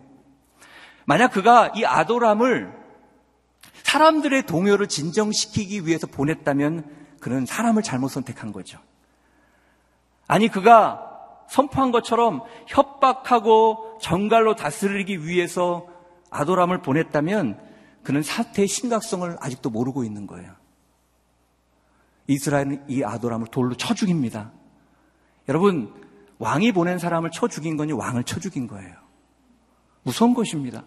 만약 1.06 1.32
그가 1.32 1.72
이 1.74 1.84
아도람을 1.84 2.72
사람들의 3.82 4.46
동요를 4.46 4.86
진정시키기 4.86 5.86
위해서 5.88 6.06
보냈다면 6.06 6.84
그는 7.20 7.46
사람을 7.46 7.82
잘못 7.82 8.08
선택한 8.08 8.52
거죠. 8.52 8.78
아니, 10.26 10.48
그가 10.48 11.02
선포한 11.48 11.92
것처럼 11.92 12.42
협박하고 12.66 13.98
정갈로 14.00 14.56
다스리기 14.56 15.26
위해서 15.26 15.88
아도람을 16.30 16.82
보냈다면 16.82 17.60
그는 18.02 18.22
사태의 18.22 18.68
심각성을 18.68 19.36
아직도 19.40 19.70
모르고 19.70 20.04
있는 20.04 20.26
거예요. 20.26 20.52
이스라엘은 22.26 22.84
이 22.88 23.04
아도람을 23.04 23.48
돌로 23.48 23.74
쳐 23.76 23.94
죽입니다. 23.94 24.52
여러분, 25.48 25.94
왕이 26.38 26.72
보낸 26.72 26.98
사람을 26.98 27.30
쳐 27.30 27.48
죽인 27.48 27.76
거니 27.76 27.92
왕을 27.92 28.24
쳐 28.24 28.40
죽인 28.40 28.66
거예요. 28.66 28.94
무서운 30.02 30.34
것입니다. 30.34 30.84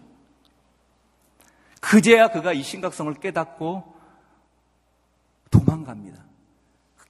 그제야 1.80 2.28
그가 2.28 2.52
이 2.52 2.62
심각성을 2.62 3.12
깨닫고 3.14 3.99
도망갑니다. 5.50 6.24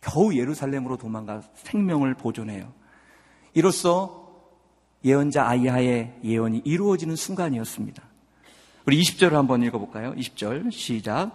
겨우 0.00 0.34
예루살렘으로 0.34 0.96
도망가 0.96 1.42
생명을 1.54 2.14
보존해요. 2.14 2.72
이로써 3.54 4.28
예언자 5.04 5.46
아이하의 5.46 6.20
예언이 6.24 6.62
이루어지는 6.64 7.16
순간이었습니다. 7.16 8.02
우리 8.86 9.00
20절을 9.00 9.32
한번 9.32 9.62
읽어볼까요? 9.62 10.14
20절 10.14 10.72
시작. 10.72 11.30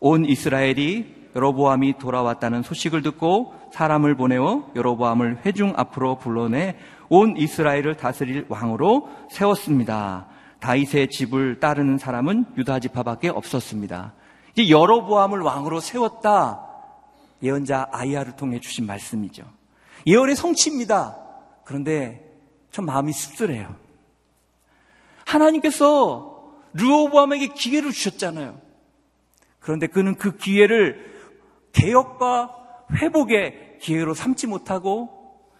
온 0.00 0.24
이스라엘이 0.24 1.24
여로보암이 1.34 1.98
돌아왔다는 1.98 2.62
소식을 2.62 3.02
듣고 3.02 3.54
사람을 3.72 4.16
보내어 4.16 4.70
여로보암을 4.76 5.40
회중 5.44 5.72
앞으로 5.76 6.18
불러내 6.18 6.76
온 7.08 7.36
이스라엘을 7.36 7.96
다스릴 7.96 8.46
왕으로 8.48 9.08
세웠습니다. 9.30 10.26
다윗의 10.60 11.08
집을 11.08 11.60
따르는 11.60 11.98
사람은 11.98 12.46
유다 12.56 12.80
지파밖에 12.80 13.28
없었습니다. 13.28 14.14
이제 14.54 14.70
여로보암을 14.70 15.40
왕으로 15.40 15.80
세웠다. 15.80 16.64
예언자 17.42 17.88
아이야를 17.90 18.36
통해 18.36 18.60
주신 18.60 18.86
말씀이죠. 18.86 19.44
예언의 20.06 20.36
성취입니다. 20.36 21.18
그런데 21.64 22.24
참 22.70 22.86
마음이 22.86 23.12
씁쓸해요. 23.12 23.74
하나님께서 25.26 26.52
르오보암에게 26.74 27.48
기회를 27.48 27.92
주셨잖아요. 27.92 28.60
그런데 29.58 29.86
그는 29.86 30.14
그 30.16 30.36
기회를 30.36 31.12
개혁과 31.72 32.56
회복의 32.92 33.78
기회로 33.80 34.14
삼지 34.14 34.46
못하고 34.46 35.50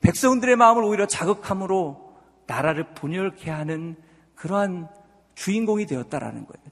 백성들의 0.00 0.56
마음을 0.56 0.82
오히려 0.82 1.06
자극함으로 1.06 2.14
나라를 2.46 2.94
분열케 2.94 3.50
하는 3.50 3.96
그러한 4.34 4.88
주인공이 5.34 5.86
되었다라는 5.86 6.46
거예요. 6.46 6.63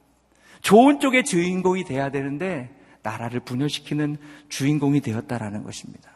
좋은 0.62 1.00
쪽의 1.00 1.24
주인공이 1.24 1.84
돼야 1.84 2.10
되는데 2.10 2.70
나라를 3.02 3.40
분열시키는 3.40 4.16
주인공이 4.48 5.00
되었다라는 5.00 5.64
것입니다. 5.64 6.10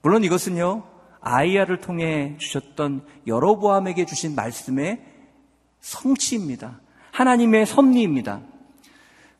물론 0.00 0.24
이것은요, 0.24 0.84
아이야를 1.20 1.80
통해 1.80 2.36
주셨던 2.38 3.04
여로보암에게 3.26 4.06
주신 4.06 4.34
말씀의 4.34 5.00
성취입니다. 5.80 6.80
하나님의 7.10 7.66
섭리입니다. 7.66 8.42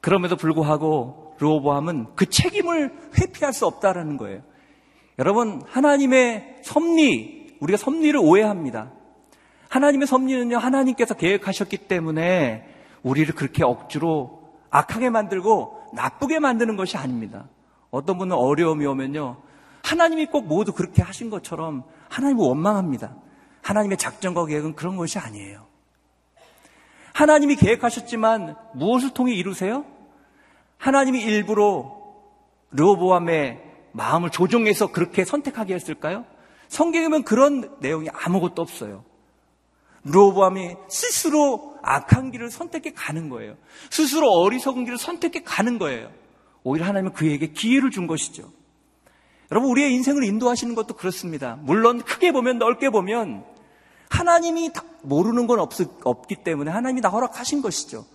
그럼에도 0.01 0.37
불구하고 0.37 1.37
르호보암은 1.39 2.15
그 2.17 2.27
책임을 2.27 2.93
회피할 3.19 3.53
수 3.53 3.67
없다라는 3.67 4.17
거예요. 4.17 4.43
여러분, 5.19 5.63
하나님의 5.67 6.61
섭리, 6.63 7.57
우리가 7.61 7.77
섭리를 7.77 8.19
오해합니다. 8.21 8.93
하나님의 9.69 10.07
섭리는요, 10.07 10.59
하나님께서 10.59 11.15
계획하셨기 11.15 11.77
때문에 11.89 12.74
우리를 13.05 13.33
그렇게 13.35 13.63
억지로 13.63 14.53
악하게 14.71 15.11
만들고 15.11 15.91
나쁘게 15.93 16.41
만드는 16.41 16.77
것이 16.77 16.97
아닙니다. 16.97 17.45
어떤 17.91 18.19
분은 18.19 18.35
어려움이 18.35 18.85
오면요, 18.85 19.37
하나님이 19.85 20.27
꼭 20.27 20.47
모두 20.47 20.73
그렇게 20.73 21.03
하신 21.03 21.31
것처럼 21.31 21.85
하나님을 22.09 22.45
원망합니다. 22.45 23.15
하나님의 23.63 23.99
작전과 23.99 24.47
계획은 24.47 24.75
그런 24.75 24.97
것이 24.97 25.19
아니에요. 25.19 25.67
하나님이 27.13 27.55
계획하셨지만 27.55 28.57
무엇을 28.75 29.11
통해 29.15 29.33
이루세요? 29.35 29.85
하나님이 30.79 31.23
일부러 31.23 31.97
르호보암의 32.73 33.63
마음을 33.93 34.31
조종해서 34.31 34.89
그렇게 34.89 35.25
선택하게 35.25 35.75
했을까요? 35.75 36.25
성경에 36.67 37.09
보 37.09 37.23
그런 37.23 37.77
내용이 37.79 38.09
아무것도 38.11 38.61
없어요. 38.61 39.05
르호보암이 40.05 40.75
스스로 40.89 41.74
악한 41.85 42.31
길을 42.31 42.51
선택해 42.51 42.93
가는 42.93 43.29
거예요. 43.29 43.57
스스로 43.91 44.31
어리석은 44.31 44.85
길을 44.85 44.99
선택해 44.99 45.43
가는 45.43 45.79
거예요. 45.79 46.11
오히려 46.63 46.87
하나님은 46.87 47.13
그에게 47.13 47.49
기회를 47.49 47.91
준 47.91 48.07
것이죠. 48.07 48.51
여러분, 49.51 49.71
우리의 49.71 49.93
인생을 49.95 50.25
인도하시는 50.25 50.75
것도 50.75 50.95
그렇습니다. 50.95 51.59
물론 51.61 52.01
크게 52.03 52.33
보면 52.33 52.59
넓게 52.59 52.91
보면 52.91 53.45
하나님이 54.11 54.71
모르는 55.03 55.47
건 55.47 55.61
없, 55.61 55.73
없기 56.05 56.37
때문에 56.37 56.71
하나님이 56.71 57.01
나 57.01 57.09
허락하신 57.09 57.63
것이죠. 57.63 58.07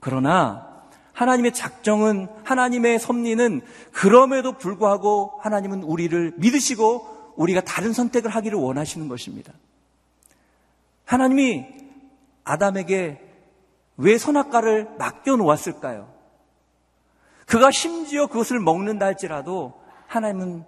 그러나 0.00 0.68
하나님의 1.12 1.52
작정은 1.52 2.28
하나님의 2.44 3.00
섭리는 3.00 3.60
그럼에도 3.92 4.52
불구하고 4.52 5.40
하나님은 5.42 5.82
우리를 5.82 6.34
믿으시고 6.36 7.34
우리가 7.36 7.60
다른 7.62 7.92
선택을 7.92 8.30
하기를 8.30 8.58
원하시는 8.58 9.08
것입니다. 9.08 9.52
하나님이 11.04 11.66
아담에게 12.48 13.20
왜 13.98 14.16
선악과를 14.16 14.96
맡겨 14.98 15.36
놓았을까요? 15.36 16.08
그가 17.46 17.70
심지어 17.70 18.26
그것을 18.26 18.60
먹는다 18.60 19.06
할지라도 19.06 19.80
하나님은 20.06 20.64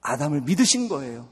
아담을 0.00 0.40
믿으신 0.42 0.88
거예요. 0.88 1.28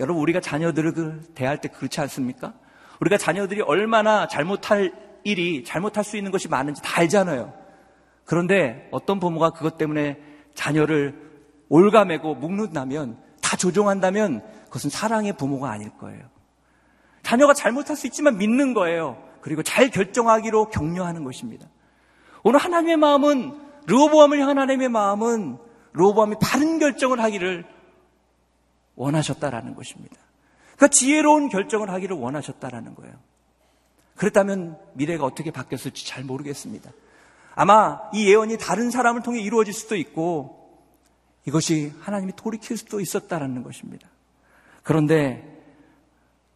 여러분, 0.00 0.22
우리가 0.22 0.40
자녀들을 0.40 0.92
그 0.92 1.32
대할 1.34 1.60
때 1.60 1.68
그렇지 1.68 2.00
않습니까? 2.00 2.54
우리가 3.00 3.18
자녀들이 3.18 3.60
얼마나 3.62 4.26
잘못할 4.26 4.92
일이, 5.24 5.64
잘못할 5.64 6.04
수 6.04 6.16
있는 6.16 6.30
것이 6.32 6.48
많은지 6.48 6.82
다 6.82 7.00
알잖아요. 7.00 7.52
그런데 8.24 8.88
어떤 8.90 9.20
부모가 9.20 9.50
그것 9.50 9.78
때문에 9.78 10.18
자녀를 10.54 11.30
올가매고 11.68 12.34
묶는다면, 12.36 13.18
다 13.42 13.56
조종한다면 13.56 14.42
그것은 14.64 14.90
사랑의 14.90 15.34
부모가 15.34 15.70
아닐 15.70 15.90
거예요. 15.98 16.22
자녀가 17.30 17.54
잘못할 17.54 17.94
수 17.94 18.08
있지만 18.08 18.38
믿는 18.38 18.74
거예요. 18.74 19.16
그리고 19.40 19.62
잘 19.62 19.88
결정하기로 19.88 20.70
격려하는 20.70 21.22
것입니다. 21.22 21.68
오늘 22.42 22.58
하나님의 22.58 22.96
마음은, 22.96 23.56
르호보암을 23.86 24.40
향한 24.40 24.58
하나님의 24.58 24.88
마음은 24.88 25.56
로보암이 25.92 26.36
바른 26.42 26.80
결정을 26.80 27.20
하기를 27.20 27.64
원하셨다라는 28.96 29.76
것입니다. 29.76 30.16
그러니까 30.74 30.88
지혜로운 30.88 31.50
결정을 31.50 31.90
하기를 31.90 32.16
원하셨다라는 32.16 32.96
거예요. 32.96 33.14
그렇다면 34.16 34.76
미래가 34.94 35.24
어떻게 35.24 35.52
바뀌었을지 35.52 36.04
잘 36.04 36.24
모르겠습니다. 36.24 36.90
아마 37.54 38.00
이 38.12 38.28
예언이 38.28 38.58
다른 38.58 38.90
사람을 38.90 39.22
통해 39.22 39.40
이루어질 39.40 39.72
수도 39.72 39.94
있고 39.94 40.82
이것이 41.46 41.92
하나님이 42.00 42.32
돌이킬 42.34 42.76
수도 42.76 42.98
있었다라는 42.98 43.62
것입니다. 43.62 44.08
그런데 44.82 45.46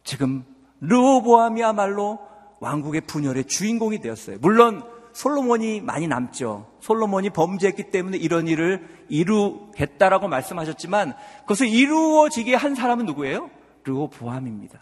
지금 0.03 0.45
르호보암이야말로 0.81 2.19
왕국의 2.59 3.01
분열의 3.01 3.45
주인공이 3.45 3.99
되었어요. 3.99 4.37
물론 4.41 4.83
솔로몬이 5.13 5.79
많이 5.79 6.07
남죠. 6.07 6.67
솔로몬이 6.81 7.29
범죄했기 7.29 7.89
때문에 7.89 8.17
이런 8.17 8.47
일을 8.47 8.85
이루겠다라고 9.07 10.27
말씀하셨지만 10.27 11.15
그것을 11.41 11.67
이루어지게 11.69 12.55
한 12.55 12.75
사람은 12.75 13.05
누구예요? 13.05 13.49
르호보암입니다. 13.85 14.79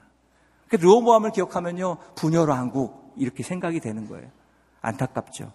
르호보암을 0.71 1.32
기억하면요 1.32 1.97
분열 2.15 2.49
왕국 2.49 3.13
이렇게 3.15 3.43
생각이 3.43 3.79
되는 3.79 4.08
거예요. 4.08 4.27
안타깝죠. 4.82 5.51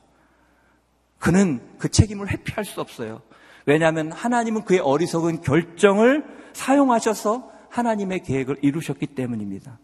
그는 1.19 1.61
그 1.79 1.89
책임을 1.89 2.31
회피할 2.31 2.65
수 2.65 2.81
없어요. 2.81 3.23
왜냐하면 3.67 4.13
하나님은 4.13 4.65
그의 4.65 4.81
어리석은 4.81 5.43
결정을 5.43 6.25
사용하셔서 6.53 7.51
하나님의 7.69 8.23
계획을 8.23 8.59
이루셨기 8.63 9.09
때문입니다. 9.09 9.79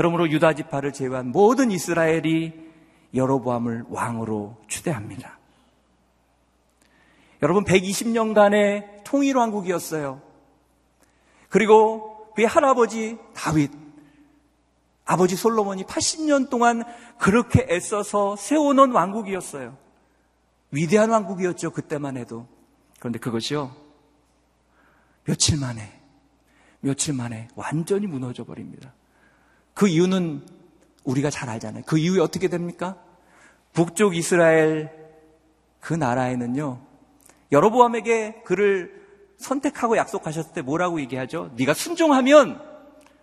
그러므로 0.00 0.30
유다 0.30 0.54
지파를 0.54 0.94
제외한 0.94 1.30
모든 1.30 1.70
이스라엘이 1.70 2.54
여로보암을 3.12 3.84
왕으로 3.90 4.56
추대합니다. 4.66 5.38
여러분 7.42 7.64
120년간의 7.64 9.04
통일 9.04 9.36
왕국이었어요. 9.36 10.22
그리고 11.50 12.32
그의 12.34 12.48
할아버지 12.48 13.18
다윗, 13.34 13.72
아버지 15.04 15.36
솔로몬이 15.36 15.84
80년 15.84 16.48
동안 16.48 16.82
그렇게 17.18 17.66
애써서 17.68 18.36
세워놓은 18.36 18.92
왕국이었어요. 18.92 19.76
위대한 20.70 21.10
왕국이었죠. 21.10 21.72
그때만 21.72 22.16
해도. 22.16 22.46
그런데 23.00 23.18
그것이요. 23.18 23.76
며칠 25.24 25.58
만에, 25.58 26.00
며칠 26.80 27.12
만에 27.12 27.48
완전히 27.54 28.06
무너져 28.06 28.44
버립니다. 28.44 28.94
그 29.74 29.88
이유는 29.88 30.46
우리가 31.04 31.30
잘 31.30 31.48
알잖아요. 31.48 31.84
그 31.86 31.98
이후에 31.98 32.20
어떻게 32.20 32.48
됩니까? 32.48 32.96
북쪽 33.72 34.16
이스라엘 34.16 34.90
그 35.80 35.94
나라에는요. 35.94 36.80
여로보암에게 37.52 38.42
그를 38.44 39.00
선택하고 39.38 39.96
약속하셨을 39.96 40.52
때 40.52 40.62
뭐라고 40.62 41.00
얘기하죠? 41.00 41.50
네가 41.56 41.74
순종하면 41.74 42.60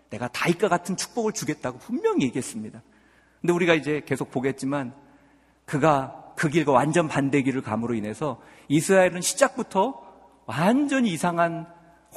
내가 0.10 0.28
다윗과 0.30 0.68
같은 0.68 0.98
축복을 0.98 1.34
주겠다고 1.34 1.80
분명히 1.80 2.26
얘기했습니다. 2.26 2.82
근데 3.42 3.54
우리가 3.54 3.74
이제 3.76 4.02
계속 4.06 4.32
보겠지만 4.32 4.94
그가 5.66 6.34
그 6.36 6.50
길과 6.50 6.72
완전 6.72 7.08
반대 7.08 7.42
길을 7.42 7.62
감으로 7.62 7.94
인해서 7.94 8.42
이스라엘은 8.68 9.22
시작부터 9.22 10.02
완전히 10.46 11.12
이상한 11.12 11.68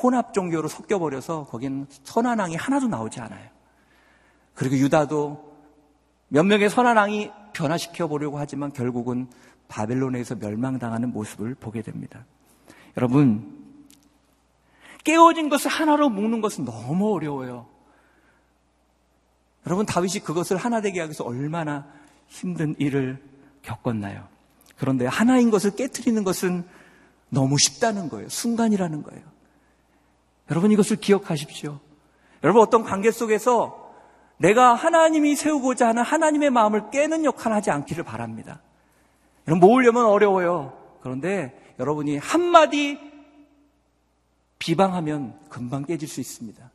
혼합 0.03 0.33
종교로 0.33 0.69
섞여버려서 0.69 1.47
거기는 1.47 1.87
선한 2.05 2.38
왕이 2.38 2.57
하나도 2.57 2.88
나오지 2.88 3.21
않아요. 3.21 3.49
그리고 4.61 4.77
유다도 4.77 5.57
몇 6.29 6.42
명의 6.42 6.68
선한 6.68 6.99
왕이 6.99 7.31
변화시켜 7.55 8.09
보려고 8.09 8.38
하지만 8.38 8.70
결국은 8.75 9.27
바벨론에서 9.68 10.35
멸망당하는 10.35 11.14
모습을 11.14 11.55
보게 11.55 11.81
됩니다. 11.81 12.27
여러분, 12.99 13.59
깨어진 15.03 15.49
것을 15.49 15.70
하나로 15.70 16.11
묶는 16.11 16.42
것은 16.42 16.66
너무 16.66 17.14
어려워요. 17.14 17.68
여러분, 19.64 19.87
다윗이 19.87 20.18
그것을 20.25 20.59
하나 20.59 20.83
되게 20.83 21.01
하기 21.01 21.09
위해서 21.09 21.25
얼마나 21.25 21.87
힘든 22.27 22.75
일을 22.79 23.18
겪었나요? 23.62 24.29
그런데 24.77 25.07
하나인 25.07 25.51
것을 25.51 25.75
깨뜨리는 25.75 26.23
것은 26.23 26.66
너무 27.31 27.57
쉽다는 27.59 28.11
거예요. 28.11 28.29
순간이라는 28.29 29.05
거예요. 29.05 29.23
여러분, 30.51 30.70
이것을 30.70 30.96
기억하십시오. 30.96 31.81
여러분, 32.44 32.61
어떤 32.61 32.83
관계 32.83 33.11
속에서 33.11 33.80
내가 34.40 34.74
하나님이 34.74 35.37
세우고자 35.37 35.88
하는 35.88 36.03
하나님의 36.03 36.48
마음을 36.48 36.90
깨는 36.90 37.26
역할을 37.26 37.57
하지 37.57 37.70
않기를 37.70 38.05
바랍니다. 38.05 38.61
여러분, 39.46 39.68
모으려면 39.68 40.07
어려워요. 40.07 40.72
그런데 41.03 41.59
여러분이 41.79 42.16
한마디 42.16 42.98
비방하면 44.59 45.38
금방 45.50 45.85
깨질 45.85 46.09
수 46.09 46.20
있습니다. 46.20 46.70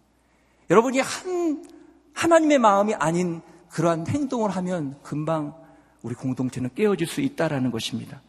여러분이 0.69 0.99
한, 0.99 1.65
하나님의 2.13 2.59
마음이 2.59 2.93
아닌 2.95 3.41
그러한 3.69 4.05
행동을 4.07 4.51
하면 4.51 4.99
금방 5.01 5.55
우리 6.03 6.13
공동체는 6.13 6.69
깨어질 6.75 7.07
수 7.07 7.21
있다라는 7.21 7.71
것입니다. 7.71 8.21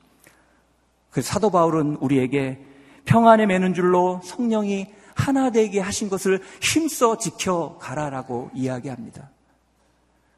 그 1.11 1.21
사도 1.21 1.51
바울은 1.51 1.97
우리에게 1.97 2.59
평안에 3.05 3.45
매는 3.45 3.75
줄로 3.75 4.21
성령이 4.25 4.87
하나 5.17 5.51
되게 5.51 5.81
하신 5.81 6.09
것을 6.09 6.41
힘써 6.61 7.17
지켜가라라고 7.19 8.51
이야기합니다. 8.55 9.31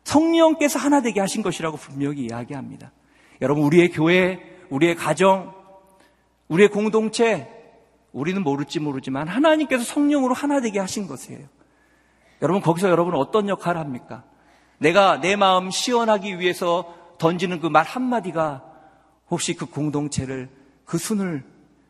성령께서 0.04 0.78
하나 0.78 1.02
되게 1.02 1.20
하신 1.20 1.42
것이라고 1.42 1.76
분명히 1.76 2.24
이야기합니다. 2.24 2.92
여러분, 3.42 3.64
우리의 3.64 3.90
교회, 3.90 4.40
우리의 4.70 4.94
가정, 4.94 5.52
우리의 6.48 6.70
공동체, 6.70 7.48
우리는 8.12 8.42
모를지 8.42 8.80
모르지만 8.80 9.28
하나님께서 9.28 9.84
성령으로 9.84 10.32
하나 10.32 10.60
되게 10.60 10.78
하신 10.78 11.06
것이에요. 11.06 11.46
여러분 12.40 12.62
거기서 12.62 12.88
여러분은 12.88 13.18
어떤 13.18 13.48
역할을 13.48 13.80
합니까? 13.80 14.24
내가 14.78 15.20
내 15.20 15.36
마음 15.36 15.70
시원하기 15.70 16.38
위해서 16.38 16.94
던지는 17.18 17.60
그 17.60 17.68
말 17.68 17.84
한마디가 17.84 18.64
혹시 19.28 19.54
그 19.54 19.66
공동체를 19.66 20.48
그 20.84 20.96
순을 20.98 21.44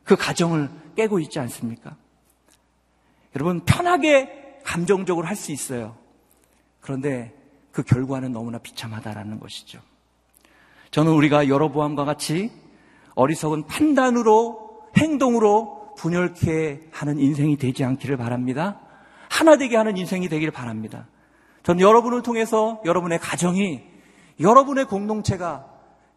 그 0.04 0.16
가정을 0.16 0.70
깨고 0.96 1.20
있지 1.20 1.38
않습니까? 1.38 1.96
여러분 3.34 3.60
편하게 3.64 4.60
감정적으로 4.64 5.26
할 5.26 5.36
수 5.36 5.52
있어요. 5.52 5.96
그런데 6.80 7.34
그 7.72 7.82
결과는 7.82 8.32
너무나 8.32 8.58
비참하다라는 8.58 9.40
것이죠. 9.40 9.80
저는 10.90 11.12
우리가 11.12 11.48
여러보암과 11.48 12.04
같이 12.04 12.50
어리석은 13.14 13.66
판단으로 13.66 14.88
행동으로 14.96 15.94
분열케 15.96 16.88
하는 16.90 17.18
인생이 17.18 17.56
되지 17.56 17.84
않기를 17.84 18.16
바랍니다. 18.16 18.80
하나 19.28 19.56
되게 19.56 19.76
하는 19.76 19.96
인생이 19.96 20.28
되기를 20.28 20.52
바랍니다. 20.52 21.06
저는 21.62 21.80
여러분을 21.80 22.22
통해서 22.22 22.80
여러분의 22.84 23.18
가정이 23.18 23.82
여러분의 24.40 24.86
공동체가 24.86 25.66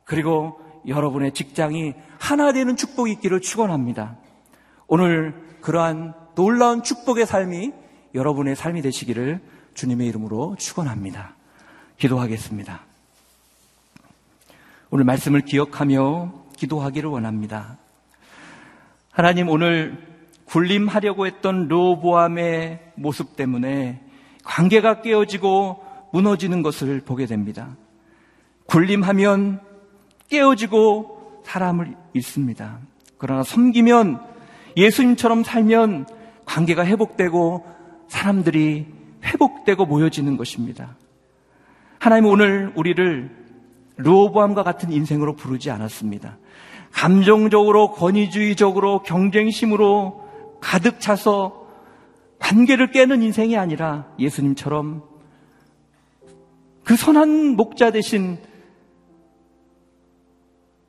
그리고 0.05 0.59
여러분의 0.87 1.33
직장이 1.33 1.93
하나 2.19 2.53
되는 2.53 2.75
축복이 2.75 3.11
있기를 3.13 3.41
축원합니다. 3.41 4.17
오늘 4.87 5.57
그러한 5.61 6.13
놀라운 6.35 6.83
축복의 6.83 7.25
삶이 7.25 7.71
여러분의 8.13 8.55
삶이 8.55 8.81
되시기를 8.81 9.41
주님의 9.73 10.07
이름으로 10.07 10.55
축원합니다. 10.57 11.35
기도하겠습니다. 11.97 12.81
오늘 14.89 15.05
말씀을 15.05 15.41
기억하며 15.41 16.33
기도하기를 16.57 17.09
원합니다. 17.09 17.77
하나님 19.11 19.49
오늘 19.49 19.97
굴림하려고 20.45 21.25
했던 21.25 21.67
로보암의 21.67 22.93
모습 22.95 23.35
때문에 23.35 24.01
관계가 24.43 25.01
깨어지고 25.01 25.85
무너지는 26.11 26.61
것을 26.61 27.01
보게 27.01 27.25
됩니다. 27.25 27.75
굴림하면 28.65 29.61
깨어지고 30.29 31.43
사람을 31.45 31.95
잃습니다. 32.13 32.79
그러나 33.17 33.43
섬기면 33.43 34.21
예수님처럼 34.75 35.43
살면 35.43 36.05
관계가 36.51 36.85
회복되고 36.85 37.65
사람들이 38.09 38.85
회복되고 39.23 39.85
모여지는 39.85 40.35
것입니다. 40.35 40.97
하나님 41.97 42.25
오늘 42.25 42.73
우리를 42.75 43.29
르호보암과 43.95 44.63
같은 44.63 44.91
인생으로 44.91 45.35
부르지 45.35 45.71
않았습니다. 45.71 46.37
감정적으로 46.91 47.91
권위주의적으로 47.91 49.01
경쟁심으로 49.03 50.27
가득 50.59 50.99
차서 50.99 51.67
관계를 52.39 52.91
깨는 52.91 53.21
인생이 53.21 53.55
아니라 53.55 54.11
예수님처럼 54.19 55.03
그 56.83 56.97
선한 56.97 57.55
목자 57.55 57.91
대신 57.91 58.37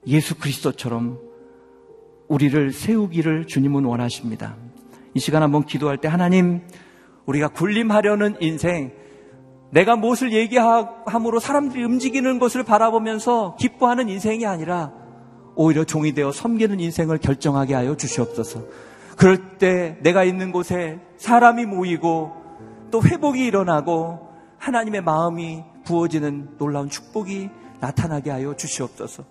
예수 0.08 0.36
그리스도처럼 0.36 1.20
우리를 2.26 2.72
세우기를 2.72 3.46
주님은 3.46 3.84
원하십니다. 3.84 4.56
이 5.14 5.20
시간 5.20 5.42
한번 5.42 5.64
기도할 5.64 5.98
때 5.98 6.08
하나님 6.08 6.62
우리가 7.26 7.48
군림하려는 7.48 8.36
인생 8.40 8.92
내가 9.70 9.96
무엇을 9.96 10.32
얘기함으로 10.32 11.40
사람들이 11.40 11.84
움직이는 11.84 12.38
것을 12.38 12.62
바라보면서 12.62 13.56
기뻐하는 13.58 14.08
인생이 14.08 14.44
아니라 14.46 14.92
오히려 15.54 15.84
종이 15.84 16.12
되어 16.12 16.30
섬기는 16.30 16.78
인생을 16.78 17.18
결정하게 17.18 17.74
하여 17.74 17.96
주시옵소서. 17.96 18.62
그럴 19.16 19.56
때 19.58 19.96
내가 20.02 20.24
있는 20.24 20.52
곳에 20.52 21.00
사람이 21.16 21.66
모이고 21.66 22.32
또 22.90 23.02
회복이 23.02 23.44
일어나고 23.44 24.28
하나님의 24.58 25.02
마음이 25.02 25.64
부어지는 25.84 26.56
놀라운 26.58 26.88
축복이 26.88 27.48
나타나게 27.80 28.30
하여 28.30 28.54
주시옵소서. 28.54 29.24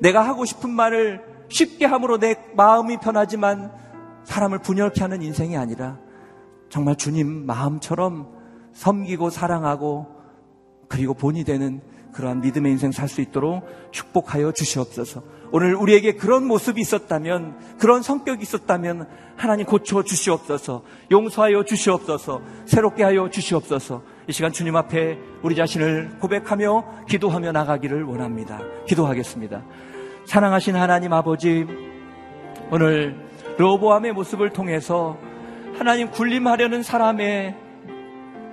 내가 0.00 0.26
하고 0.26 0.44
싶은 0.44 0.70
말을 0.70 1.22
쉽게 1.48 1.86
함으로 1.86 2.18
내 2.18 2.36
마음이 2.54 2.98
편하지만 2.98 3.72
사람을 4.28 4.58
분열케 4.58 5.00
하는 5.00 5.22
인생이 5.22 5.56
아니라 5.56 5.98
정말 6.68 6.96
주님 6.96 7.46
마음처럼 7.46 8.28
섬기고 8.74 9.30
사랑하고 9.30 10.06
그리고 10.86 11.14
본이 11.14 11.44
되는 11.44 11.80
그러한 12.12 12.42
믿음의 12.42 12.72
인생 12.72 12.92
살 12.92 13.08
수 13.08 13.22
있도록 13.22 13.64
축복하여 13.90 14.52
주시옵소서. 14.52 15.22
오늘 15.50 15.74
우리에게 15.74 16.16
그런 16.16 16.46
모습이 16.46 16.78
있었다면, 16.78 17.78
그런 17.78 18.02
성격이 18.02 18.42
있었다면 18.42 19.08
하나님 19.36 19.64
고쳐 19.64 20.02
주시옵소서. 20.02 20.82
용서하여 21.10 21.64
주시옵소서. 21.64 22.42
새롭게 22.66 23.04
하여 23.04 23.30
주시옵소서. 23.30 24.02
이 24.26 24.32
시간 24.32 24.52
주님 24.52 24.76
앞에 24.76 25.18
우리 25.42 25.56
자신을 25.56 26.18
고백하며 26.20 27.06
기도하며 27.08 27.52
나가기를 27.52 28.02
원합니다. 28.04 28.60
기도하겠습니다. 28.86 29.64
사랑하신 30.26 30.76
하나님 30.76 31.14
아버지, 31.14 31.66
오늘 32.70 33.27
로보암의 33.58 34.12
모습을 34.12 34.50
통해서 34.50 35.18
하나님 35.76 36.10
군림하려는 36.10 36.82
사람의 36.82 37.54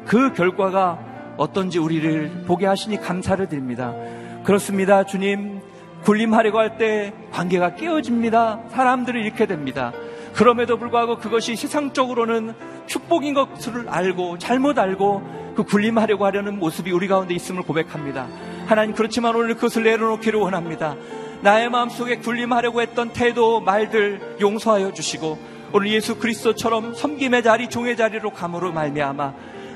그 0.05 0.33
결과가 0.33 0.99
어떤지 1.37 1.79
우리를 1.79 2.43
보게 2.47 2.65
하시니 2.65 2.99
감사를 2.99 3.47
드립니다. 3.47 3.93
그렇습니다. 4.43 5.03
주님, 5.03 5.61
군림하려고 6.03 6.59
할 6.59 6.77
때 6.77 7.13
관계가 7.31 7.75
깨어집니다. 7.75 8.61
사람들을 8.69 9.23
잃게 9.23 9.45
됩니다. 9.45 9.91
그럼에도 10.33 10.77
불구하고 10.77 11.17
그것이 11.17 11.55
세상적으로는 11.55 12.53
축복인 12.87 13.33
것을 13.33 13.87
알고 13.87 14.37
잘못 14.37 14.77
알고 14.77 15.53
그 15.55 15.63
군림하려고 15.63 16.25
하려는 16.25 16.59
모습이 16.59 16.91
우리 16.91 17.07
가운데 17.07 17.33
있음을 17.33 17.63
고백합니다. 17.63 18.27
하나님 18.65 18.93
그렇지만 18.95 19.35
오늘 19.35 19.55
그것을 19.55 19.83
내려놓기를 19.83 20.39
원합니다. 20.39 20.95
나의 21.41 21.69
마음속에 21.69 22.17
군림하려고 22.17 22.81
했던 22.81 23.09
태도, 23.09 23.59
말들 23.61 24.37
용서하여 24.39 24.93
주시고 24.93 25.37
오늘 25.73 25.91
예수 25.91 26.17
그리스도처럼 26.17 26.95
섬김의 26.95 27.43
자리, 27.43 27.69
종의 27.69 27.97
자리로 27.97 28.31
감으로 28.31 28.71
말미암아 28.71 29.33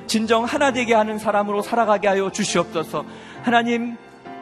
진정 0.08 0.44
하나 0.44 0.72
되게 0.72 0.94
하는 0.94 1.20
사람으로 1.20 1.62
살아가게 1.62 2.08
하여 2.08 2.32
주시옵소서. 2.32 3.06
하나님, 3.44 3.96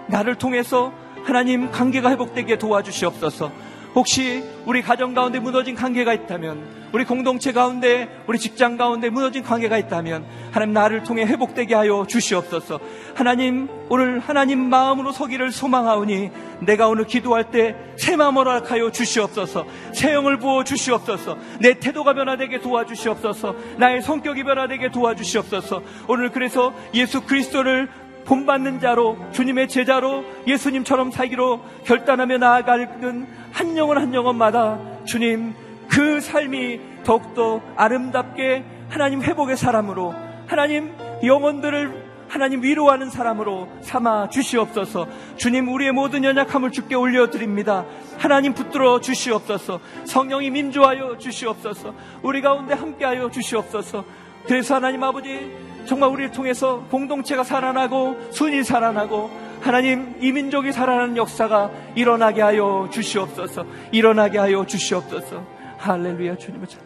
나를 0.07 0.35
통해서 0.35 0.93
하나님 1.25 1.69
관계가 1.71 2.09
회복되게 2.11 2.57
도와주시옵소서. 2.57 3.51
혹시 3.97 4.43
우리 4.67 4.83
가정 4.83 5.15
가운데 5.15 5.39
무너진 5.39 5.73
관계가 5.73 6.13
있다면, 6.13 6.87
우리 6.93 7.03
공동체 7.03 7.51
가운데, 7.51 8.07
우리 8.27 8.37
직장 8.37 8.77
가운데 8.77 9.09
무너진 9.09 9.41
관계가 9.41 9.75
있다면, 9.79 10.23
하나님 10.51 10.73
나를 10.73 11.01
통해 11.01 11.25
회복되게 11.25 11.73
하여 11.73 12.05
주시옵소서. 12.07 12.79
하나님, 13.15 13.67
오늘 13.89 14.19
하나님 14.19 14.69
마음으로 14.69 15.11
서기를 15.11 15.51
소망하오니, 15.51 16.29
내가 16.61 16.87
오늘 16.87 17.05
기도할 17.05 17.49
때 17.49 17.75
새 17.97 18.15
마음으로 18.15 18.63
하여 18.63 18.91
주시옵소서. 18.91 19.65
새 19.93 20.13
영을 20.13 20.37
부어 20.37 20.63
주시옵소서. 20.63 21.37
내 21.59 21.73
태도가 21.73 22.13
변화되게 22.13 22.61
도와주시옵소서. 22.61 23.55
나의 23.77 24.01
성격이 24.01 24.43
변화되게 24.43 24.91
도와주시옵소서. 24.91 25.81
오늘 26.07 26.29
그래서 26.29 26.73
예수 26.93 27.21
그리스도를 27.21 27.89
본받는 28.25 28.81
자로 28.81 29.17
주님의 29.31 29.69
제자로 29.69 30.23
예수님처럼 30.45 31.11
살기로 31.11 31.61
결단하며 31.85 32.37
나아가는 32.37 33.27
한 33.57 33.75
영혼 33.75 33.97
한 33.97 34.13
영혼마다 34.13 34.77
주님 35.05 35.55
그 35.89 36.21
삶이 36.21 36.79
더욱더 37.03 37.59
아름답게 37.75 38.63
하나님 38.87 39.23
회복의 39.23 39.57
사람으로 39.57 40.13
하나님 40.45 40.93
영혼들을 41.23 42.05
하나님 42.27 42.61
위로하는 42.61 43.09
사람으로 43.09 43.67
삼아 43.81 44.29
주시옵소서. 44.29 45.07
주님 45.37 45.69
우리의 45.69 45.91
모든 45.91 46.23
연약함을 46.23 46.71
주께 46.71 46.93
올려드립니다. 46.93 47.85
하나님 48.19 48.53
붙들어 48.53 49.01
주시옵소서. 49.01 49.79
성령이 50.05 50.51
민주하여 50.51 51.17
주시옵소서. 51.17 51.95
우리 52.21 52.41
가운데 52.41 52.75
함께하여 52.75 53.31
주시옵소서. 53.31 54.05
그래서 54.45 54.75
하나님 54.75 55.03
아버지 55.03 55.51
정말 55.85 56.11
우리를 56.11 56.31
통해서 56.31 56.85
공동체가 56.91 57.43
살아나고 57.43 58.17
순이 58.29 58.63
살아나고 58.63 59.46
하나님 59.67 60.15
이 60.21 60.31
민족이 60.31 60.71
살아나는 60.71 61.17
역사가 61.17 61.71
일어나게 61.95 62.41
하여 62.41 62.87
주시옵소서. 62.89 63.65
일어나게 63.91 64.37
하여 64.37 64.65
주시옵소서. 64.65 65.45
할렐루야 65.77 66.37
주님을 66.37 66.67
찬. 66.67 66.79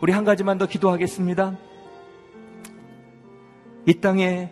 우리 0.00 0.12
한 0.12 0.24
가지만 0.24 0.56
더 0.56 0.66
기도하겠습니다. 0.66 1.58
이 3.86 3.94
땅에 3.94 4.50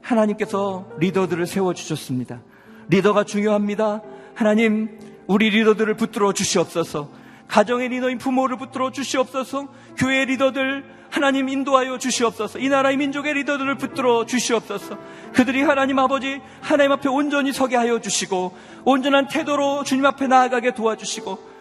하나님께서 0.00 0.86
리더들을 0.98 1.44
세워 1.48 1.74
주셨습니다. 1.74 2.40
리더가 2.88 3.24
중요합니다. 3.24 4.02
하나님 4.36 5.00
우리 5.26 5.50
리더들을 5.50 5.96
붙들어 5.96 6.32
주시옵소서. 6.32 7.10
가정의 7.48 7.88
리더인 7.88 8.18
부모를 8.18 8.58
붙들어 8.58 8.92
주시옵소서. 8.92 9.66
교회 9.96 10.24
리더들 10.24 10.84
하나님 11.10 11.48
인도하여 11.48 11.98
주시옵소서. 11.98 12.58
이 12.58 12.68
나라의 12.68 12.96
민족의 12.96 13.34
리더들을 13.34 13.76
붙들어 13.76 14.26
주시옵소서. 14.26 14.98
그들이 15.32 15.62
하나님 15.62 15.98
아버지 15.98 16.40
하나님 16.60 16.92
앞에 16.92 17.08
온전히 17.08 17.52
서게 17.52 17.76
하여 17.76 18.00
주시고 18.00 18.56
온전한 18.84 19.28
태도로 19.28 19.84
주님 19.84 20.04
앞에 20.06 20.26
나아가게 20.26 20.74
도와주시고 20.74 21.56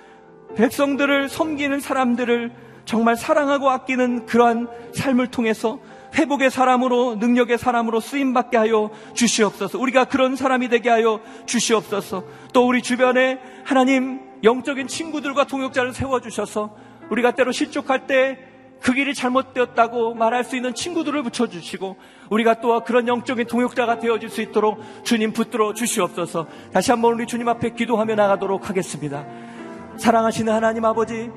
백성들을 0.55 1.29
섬기는 1.29 1.79
사람들을 1.79 2.51
정말 2.86 3.15
사랑하고 3.15 3.69
아끼는 3.69 4.25
그러한 4.25 4.67
삶을 4.93 5.27
통해서 5.27 5.79
회복의 6.15 6.49
사람으로 6.49 7.15
능력의 7.15 7.58
사람으로 7.58 7.99
쓰임 7.99 8.34
받게 8.34 8.58
하여 8.58 8.89
주시옵소서. 9.13 9.77
우리가 9.77 10.05
그런 10.05 10.36
사람이 10.36 10.69
되게 10.69 10.89
하여 10.89 11.19
주시옵소서. 11.45 12.23
또 12.53 12.67
우리 12.67 12.81
주변에 12.81 13.39
하나님 13.65 14.21
영적인 14.43 14.88
친구들과 14.88 15.45
동역자를 15.45 15.93
세워 15.93 16.21
주셔서 16.21 16.75
우리가 17.10 17.31
때로 17.31 17.51
실족할 17.51 18.08
때 18.08 18.39
그 18.86 18.93
길이 18.93 19.15
잘못되었다고 19.15 20.13
말할 20.13 20.43
수 20.43 20.56
있는 20.56 20.76
친구들을 20.76 21.24
붙여주시고 21.24 21.95
우리가 22.30 22.62
또 22.62 22.84
그런 22.84 23.08
영적인 23.08 23.48
동역자가 23.48 23.98
되어질 23.98 24.30
수 24.30 24.43
있도록 24.43 24.80
주님 25.04 25.34
붙들어 25.34 25.74
주시옵소서 25.74 26.45
다시 26.71 26.91
한번 26.91 27.13
우리 27.13 27.26
주님 27.26 27.48
앞에 27.48 27.71
기도하며 27.71 28.13
나가도록 28.13 28.69
하겠습니다. 28.69 29.26
사랑하시는 29.98 30.54
하나님 30.54 30.86
아버지 30.86 31.32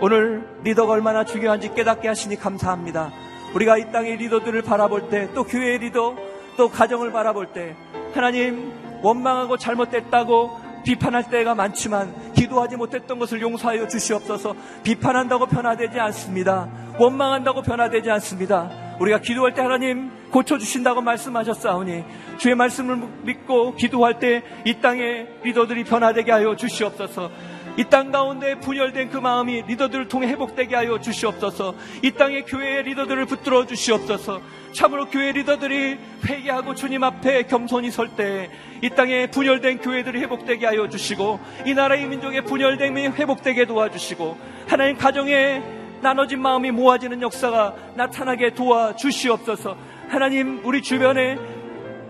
오늘 0.00 0.48
리더가 0.62 0.94
얼마나 0.94 1.26
중요한지 1.26 1.74
깨닫게 1.74 2.08
하시니 2.08 2.36
감사합니다. 2.36 3.12
우리가 3.54 3.76
이 3.76 3.92
땅의 3.92 4.16
리더들을 4.16 4.62
바라볼 4.62 5.10
때 5.10 5.28
또 5.34 5.44
교회의 5.44 5.80
리더 5.80 6.16
또 6.56 6.70
가정을 6.70 7.12
바라볼 7.12 7.52
때 7.52 7.76
하나님 8.14 8.72
원망하고 9.02 9.58
잘못됐다고 9.58 10.63
비판할 10.84 11.28
때가 11.30 11.54
많지만 11.54 12.32
기도하지 12.34 12.76
못했던 12.76 13.18
것을 13.18 13.40
용서하여 13.40 13.88
주시옵소서 13.88 14.54
비판한다고 14.84 15.46
변화되지 15.46 15.98
않습니다. 15.98 16.68
원망한다고 16.98 17.62
변화되지 17.62 18.10
않습니다. 18.12 18.70
우리가 19.00 19.18
기도할 19.18 19.54
때 19.54 19.62
하나님 19.62 20.10
고쳐주신다고 20.30 21.00
말씀하셨사오니 21.00 22.04
주의 22.38 22.54
말씀을 22.54 22.96
믿고 23.22 23.74
기도할 23.74 24.18
때 24.20 24.42
이 24.64 24.80
땅의 24.80 25.40
리더들이 25.42 25.84
변화되게 25.84 26.32
하여 26.32 26.56
주시옵소서 26.56 27.30
이 27.76 27.84
땅 27.90 28.12
가운데 28.12 28.54
분열된 28.60 29.10
그 29.10 29.18
마음이 29.18 29.62
리더들을 29.66 30.06
통해 30.08 30.28
회복되게 30.28 30.76
하여 30.76 31.00
주시옵소서. 31.00 31.74
이 32.02 32.12
땅의 32.12 32.44
교회의 32.44 32.84
리더들을 32.84 33.26
붙들어 33.26 33.66
주시옵소서. 33.66 34.40
참으로 34.72 35.06
교회 35.06 35.32
리더들이 35.32 35.98
회개하고 36.26 36.74
주님 36.74 37.02
앞에 37.02 37.44
겸손히 37.44 37.90
설 37.90 38.08
때 38.16 38.48
이 38.82 38.90
땅에 38.90 39.28
분열된 39.28 39.78
교회들이 39.78 40.20
회복되게 40.20 40.66
하여 40.66 40.88
주시고 40.88 41.40
이 41.64 41.72
나라의 41.72 42.06
민족의 42.06 42.44
분열됨이 42.44 43.08
회복되게 43.08 43.64
도와주시고 43.64 44.36
하나님 44.68 44.98
가정에 44.98 45.62
나눠진 46.02 46.42
마음이 46.42 46.70
모아지는 46.70 47.22
역사가 47.22 47.74
나타나게 47.94 48.52
도와 48.52 48.94
주시옵소서. 48.94 49.74
하나님 50.08 50.60
우리 50.64 50.82
주변에 50.82 51.38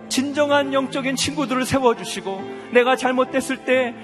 진정한 0.09 0.73
영적인 0.73 1.15
친구들을 1.17 1.65
세워주시고 1.65 2.43
내가 2.73 2.97
잘못됐을 2.97 3.59
때 3.65 3.95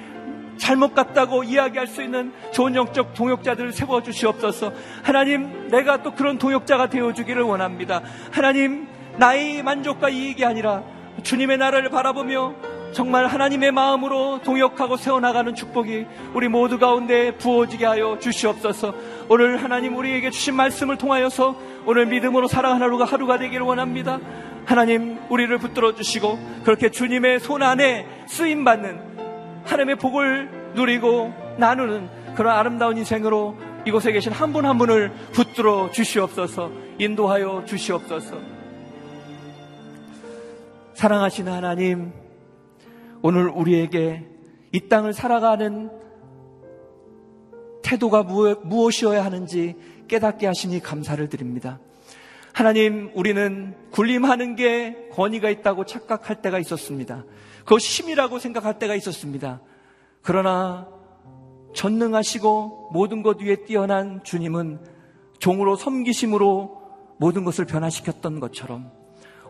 잘못 0.60 0.94
같다고 0.94 1.42
이야기할 1.42 1.88
수 1.88 2.02
있는 2.02 2.32
좋은 2.52 2.76
영적 2.76 3.14
동역자들을 3.14 3.72
세워 3.72 4.02
주시옵소서. 4.02 4.72
하나님, 5.02 5.68
내가 5.68 6.02
또 6.02 6.14
그런 6.14 6.38
동역자가 6.38 6.90
되어 6.90 7.12
주기를 7.12 7.42
원합니다. 7.42 8.02
하나님, 8.30 8.86
나의 9.16 9.62
만족과 9.62 10.10
이익이 10.10 10.44
아니라 10.44 10.84
주님의 11.22 11.58
나라를 11.58 11.88
바라보며 11.88 12.54
정말 12.92 13.26
하나님의 13.26 13.72
마음으로 13.72 14.40
동역하고 14.42 14.96
세워나가는 14.96 15.54
축복이 15.54 16.06
우리 16.34 16.48
모두 16.48 16.78
가운데 16.78 17.36
부어지게 17.36 17.86
하여 17.86 18.18
주시옵소서. 18.20 18.94
오늘 19.28 19.62
하나님 19.62 19.96
우리에게 19.96 20.30
주신 20.30 20.54
말씀을 20.56 20.96
통하여서 20.96 21.56
오늘 21.86 22.06
믿음으로 22.06 22.48
살아가는 22.48 22.82
하루가 22.82 23.04
하루가 23.04 23.38
되기를 23.38 23.64
원합니다. 23.64 24.18
하나님 24.66 25.18
우리를 25.30 25.56
붙들어 25.58 25.94
주시고 25.94 26.38
그렇게 26.64 26.90
주님의 26.90 27.40
손 27.40 27.62
안에 27.62 28.06
쓰임 28.26 28.64
받는 28.64 29.29
하나님의 29.64 29.96
복을 29.96 30.72
누리고 30.74 31.32
나누는 31.58 32.34
그런 32.34 32.56
아름다운 32.56 32.96
인생으로 32.96 33.56
이곳에 33.86 34.12
계신 34.12 34.32
한 34.32 34.52
분한 34.52 34.70
한 34.70 34.78
분을 34.78 35.12
붙들어 35.32 35.90
주시옵소서 35.90 36.70
인도하여 36.98 37.64
주시옵소서 37.66 38.36
사랑하시는 40.94 41.52
하나님 41.52 42.12
오늘 43.22 43.48
우리에게 43.48 44.26
이 44.72 44.88
땅을 44.88 45.12
살아가는 45.12 45.90
태도가 47.82 48.22
무엇이어야 48.22 49.24
하는지 49.24 49.76
깨닫게 50.08 50.46
하시니 50.46 50.80
감사를 50.80 51.28
드립니다. 51.28 51.80
하나님, 52.52 53.10
우리는 53.14 53.74
군림하는 53.90 54.56
게 54.56 55.08
권위가 55.12 55.50
있다고 55.50 55.84
착각할 55.86 56.42
때가 56.42 56.58
있었습니다. 56.58 57.24
그것이 57.60 58.02
힘이라고 58.02 58.38
생각할 58.38 58.78
때가 58.78 58.94
있었습니다. 58.94 59.60
그러나 60.22 60.88
전능하시고 61.74 62.90
모든 62.92 63.22
것 63.22 63.40
위에 63.40 63.64
뛰어난 63.64 64.22
주님은 64.24 64.80
종으로 65.38 65.76
섬기심으로 65.76 66.80
모든 67.18 67.44
것을 67.44 67.64
변화시켰던 67.64 68.40
것처럼 68.40 68.90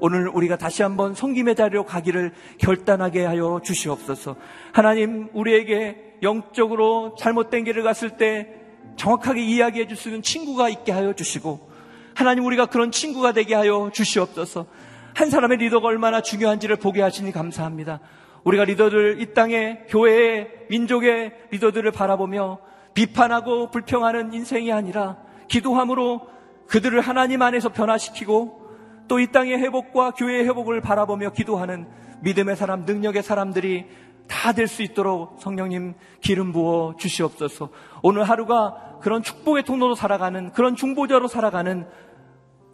오늘 0.01 0.29
우리가 0.29 0.57
다시 0.57 0.83
한번 0.83 1.15
성김의 1.15 1.55
자리로 1.55 1.85
가기를 1.85 2.33
결단하게 2.59 3.25
하여 3.25 3.61
주시옵소서. 3.63 4.37
하나님, 4.73 5.29
우리에게 5.35 6.17
영적으로 6.23 7.15
잘못된 7.19 7.65
길을 7.65 7.83
갔을 7.83 8.17
때 8.17 8.49
정확하게 8.97 9.43
이야기해 9.43 9.87
줄 9.87 9.97
수 9.97 10.09
있는 10.09 10.23
친구가 10.23 10.69
있게 10.71 10.91
하여 10.93 11.13
주시고, 11.13 11.71
하나님, 12.15 12.45
우리가 12.47 12.67
그런 12.67 12.91
친구가 12.91 13.33
되게 13.33 13.55
하여 13.55 13.91
주시옵소서. 13.93 14.67
한 15.15 15.31
사람의 15.31 15.59
리더가 15.59 15.89
얼마나 15.89 16.21
중요한지를 16.21 16.77
보게 16.77 17.03
하시니 17.03 17.33
감사합니다. 17.33 18.01
우리가 18.45 18.65
리더들, 18.65 19.21
이 19.21 19.35
땅의 19.35 19.87
교회의 19.89 20.49
민족의 20.71 21.33
리더들을 21.51 21.91
바라보며 21.93 22.59
비판하고 22.95 23.71
불평하는 23.71 24.33
인생이 24.33 24.73
아니라 24.73 25.19
기도함으로 25.49 26.29
그들을 26.69 27.01
하나님 27.01 27.43
안에서 27.43 27.71
변화시키고 27.71 28.61
또 29.09 29.19
이 29.19 29.27
땅의 29.27 29.59
회복과 29.59 30.13
교회의 30.13 30.45
회복을 30.47 30.81
바라보며 30.81 31.31
기도하는 31.31 31.89
믿음의 32.23 32.55
사람, 32.57 32.85
능력의 32.85 33.23
사람들이 33.25 33.87
다 34.29 34.53
될 34.53 34.69
수 34.69 34.83
있도록 34.85 35.41
성령님 35.41 35.95
기름 36.21 36.53
부어 36.53 36.95
주시옵소서. 36.97 37.71
오늘 38.05 38.23
하루가 38.23 38.99
그런 39.03 39.25
축복의 39.25 39.65
통로로 39.65 39.97
살아가는 39.97 40.53
그런 40.53 40.77
중보자로 40.77 41.27
살아가는 41.27 41.89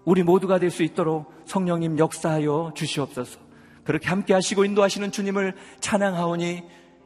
우리 0.07 0.23
모두가 0.23 0.59
될 0.61 0.71
수 0.71 0.85
있도록 0.85 1.35
성령님 1.47 1.99
역사하여 1.99 2.73
주시옵소서. 2.75 3.41
그렇게 3.83 4.09
함께 4.09 4.35
하시고 4.35 4.65
인도하시는 4.65 5.11
주님을 5.11 5.55
찬양하오니 5.81 6.63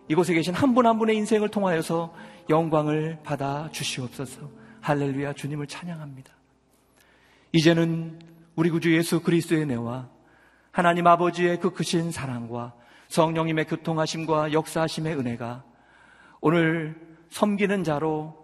이곳에 0.08 0.34
계신 0.34 0.54
한 0.54 0.74
분한 0.74 0.90
한 0.90 0.98
분의 0.98 1.16
인생을 1.16 1.48
통하여서 1.48 2.14
영광을 2.50 3.18
받아 3.24 3.68
주시옵소서. 3.72 4.50
할렐루야 4.82 5.32
주님을 5.32 5.66
찬양합니다. 5.66 6.30
이제는 7.52 8.20
우리 8.54 8.68
구주 8.68 8.94
예수 8.94 9.22
그리스도의 9.22 9.66
내와 9.66 10.08
하나님 10.70 11.06
아버지의 11.06 11.58
그 11.58 11.70
크신 11.70 12.10
사랑과 12.10 12.74
성령님의 13.08 13.64
교통하심과 13.66 14.52
역사하심의 14.52 15.16
은혜가 15.16 15.64
오늘 16.42 17.00
섬기는 17.30 17.82
자로 17.82 18.36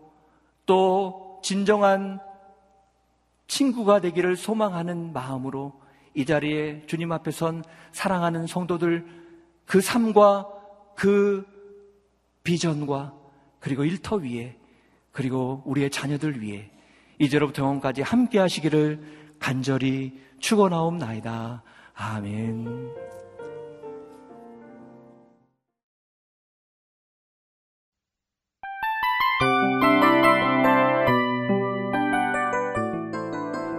또 0.64 1.40
진정한 1.42 2.20
친구가 3.46 4.00
되기를 4.00 4.36
소망하는 4.36 5.12
마음으로 5.12 5.72
이 6.14 6.24
자리에 6.24 6.84
주님 6.86 7.12
앞에 7.12 7.30
선 7.30 7.62
사랑하는 7.92 8.46
성도들 8.46 9.06
그 9.66 9.80
삶과 9.80 10.48
그 10.94 11.44
비전과 12.42 13.14
그리고 13.60 13.84
일터 13.84 14.16
위에 14.16 14.56
그리고 15.12 15.62
우리의 15.66 15.90
자녀들 15.90 16.40
위해 16.40 16.70
이제로부터 17.18 17.62
영원까지 17.62 18.02
함께 18.02 18.38
하시기를 18.38 19.36
간절히 19.38 20.20
축원하옵나이다. 20.38 21.62
아멘. 21.94 23.15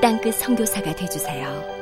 땅끝 0.00 0.34
성교사가 0.36 0.94
되주세요 0.94 1.79